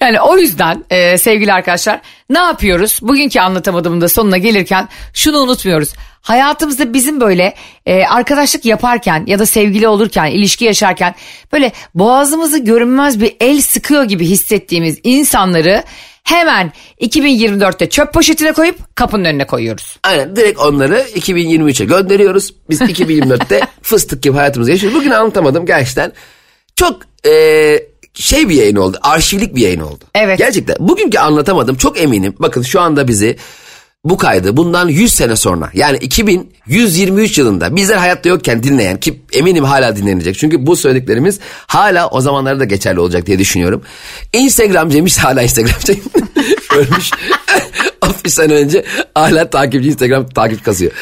[0.00, 2.98] Yani o yüzden e, sevgili arkadaşlar ne yapıyoruz?
[3.02, 5.94] Bugünkü anlatamadığımın da sonuna gelirken şunu unutmuyoruz.
[6.20, 7.54] Hayatımızda bizim böyle
[7.86, 11.14] e, arkadaşlık yaparken ya da sevgili olurken, ilişki yaşarken
[11.52, 15.84] böyle boğazımızı görünmez bir el sıkıyor gibi hissettiğimiz insanları
[16.26, 19.98] hemen 2024'te çöp poşetine koyup kapının önüne koyuyoruz.
[20.02, 22.54] Aynen direkt onları 2023'e gönderiyoruz.
[22.70, 24.98] Biz 2024'te fıstık gibi hayatımızı yaşıyoruz.
[24.98, 26.12] Bugün anlatamadım gerçekten.
[26.76, 27.32] Çok e,
[28.14, 28.98] şey bir yayın oldu.
[29.02, 30.04] Arşivlik bir yayın oldu.
[30.14, 30.38] Evet.
[30.38, 30.76] Gerçekten.
[30.80, 32.34] Bugünkü anlatamadım çok eminim.
[32.38, 33.36] Bakın şu anda bizi
[34.04, 39.64] bu kaydı bundan 100 sene sonra yani 2123 yılında bizler hayatta yokken dinleyen ki eminim
[39.64, 40.38] hala dinlenecek.
[40.38, 43.82] Çünkü bu söylediklerimiz hala o zamanlarda da geçerli olacak diye düşünüyorum.
[44.32, 45.74] Instagram Cemiş hala Instagram
[46.76, 47.10] ölmüş.
[48.06, 50.92] 60 sene önce hala takipçi Instagram takip kasıyor.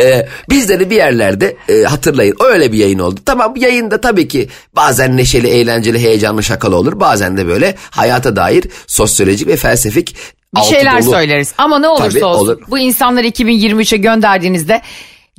[0.00, 3.20] Ee, bizleri bir yerlerde e, hatırlayın öyle bir yayın oldu.
[3.26, 7.00] Tamam yayında tabii ki bazen neşeli, eğlenceli, heyecanlı, şakalı olur.
[7.00, 10.16] Bazen de böyle hayata dair sosyolojik ve felsefik
[10.54, 11.10] Bir altı şeyler dolu.
[11.10, 12.60] söyleriz ama ne olursa Tabii, olsun olur.
[12.68, 14.82] bu insanları 2023'e gönderdiğinizde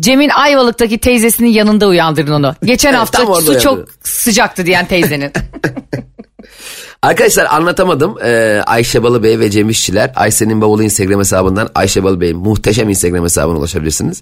[0.01, 2.55] Cem'in Ayvalık'taki teyzesinin yanında uyandırın onu.
[2.63, 3.87] Geçen hafta su çok uyandırın.
[4.03, 5.31] sıcaktı diyen teyzenin.
[7.01, 8.15] Arkadaşlar anlatamadım.
[8.23, 10.11] Ee, Ayşe Balıbey ve Cem İşçiler.
[10.15, 14.21] Ayşe'nin bavulu Instagram hesabından Ayşe Balıbey muhteşem Instagram hesabına ulaşabilirsiniz.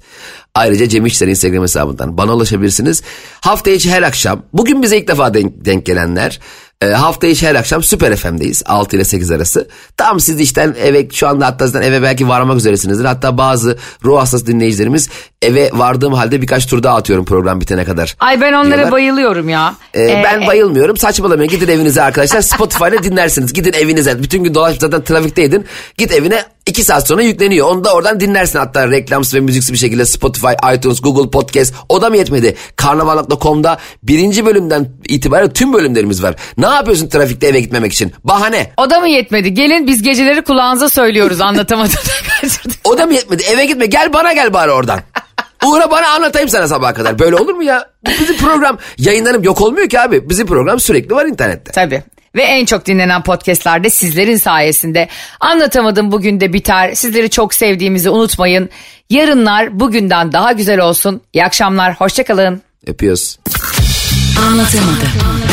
[0.55, 3.03] Ayrıca Cem İşçiler Instagram hesabından bana ulaşabilirsiniz.
[3.41, 6.39] Hafta içi her akşam, bugün bize ilk defa denk, denk gelenler.
[6.81, 9.67] E, hafta içi her akşam Süper FM'deyiz 6 ile 8 arası.
[9.97, 13.05] Tam siz işten eve şu anda hatta zaten eve belki varmak üzeresinizdir.
[13.05, 15.09] Hatta bazı ruh hastası dinleyicilerimiz
[15.41, 18.15] eve vardığım halde birkaç tur daha atıyorum program bitene kadar.
[18.19, 18.91] Ay ben onlara diyorlar.
[18.91, 19.75] bayılıyorum ya.
[19.93, 20.97] Ee, Ee, ben bayılmıyorum.
[20.97, 21.51] Saçmalamayın.
[21.51, 22.41] Gidin evinize arkadaşlar.
[22.55, 23.53] Spotify'la dinlersiniz.
[23.53, 24.23] Gidin evinize.
[24.23, 25.65] Bütün gün dolaşıp zaten trafikteydin.
[25.97, 26.43] Git evine.
[26.67, 27.67] İki saat sonra yükleniyor.
[27.67, 28.59] Onu da oradan dinlersin.
[28.59, 31.73] Hatta reklamsız ve müziksiz bir şekilde Spotify, iTunes, Google Podcast.
[31.89, 32.55] O da mı yetmedi?
[32.75, 36.35] Karnaval.com'da birinci bölümden itibaren tüm bölümlerimiz var.
[36.57, 38.13] Ne yapıyorsun trafikte eve gitmemek için?
[38.23, 38.71] Bahane.
[38.77, 39.53] O da mı yetmedi?
[39.53, 41.99] Gelin biz geceleri kulağınıza söylüyoruz anlatamadım.
[42.83, 43.43] O da mı yetmedi?
[43.43, 43.85] Eve gitme.
[43.85, 44.99] Gel bana gel bari oradan.
[45.65, 47.19] Uğra bana anlatayım sana sabaha kadar.
[47.19, 47.89] Böyle olur mu ya?
[48.19, 50.29] Bizim program yayınlanıp yok olmuyor ki abi.
[50.29, 51.71] Bizim program sürekli var internette.
[51.71, 52.03] Tabii.
[52.35, 55.07] Ve en çok dinlenen podcastlerde sizlerin sayesinde.
[55.39, 56.93] Anlatamadım bugün de biter.
[56.93, 58.69] Sizleri çok sevdiğimizi unutmayın.
[59.09, 61.21] Yarınlar bugünden daha güzel olsun.
[61.33, 61.95] İyi akşamlar.
[61.95, 62.61] Hoşçakalın.
[62.87, 63.39] Öpüyoruz.
[64.47, 65.44] Anlatamadım.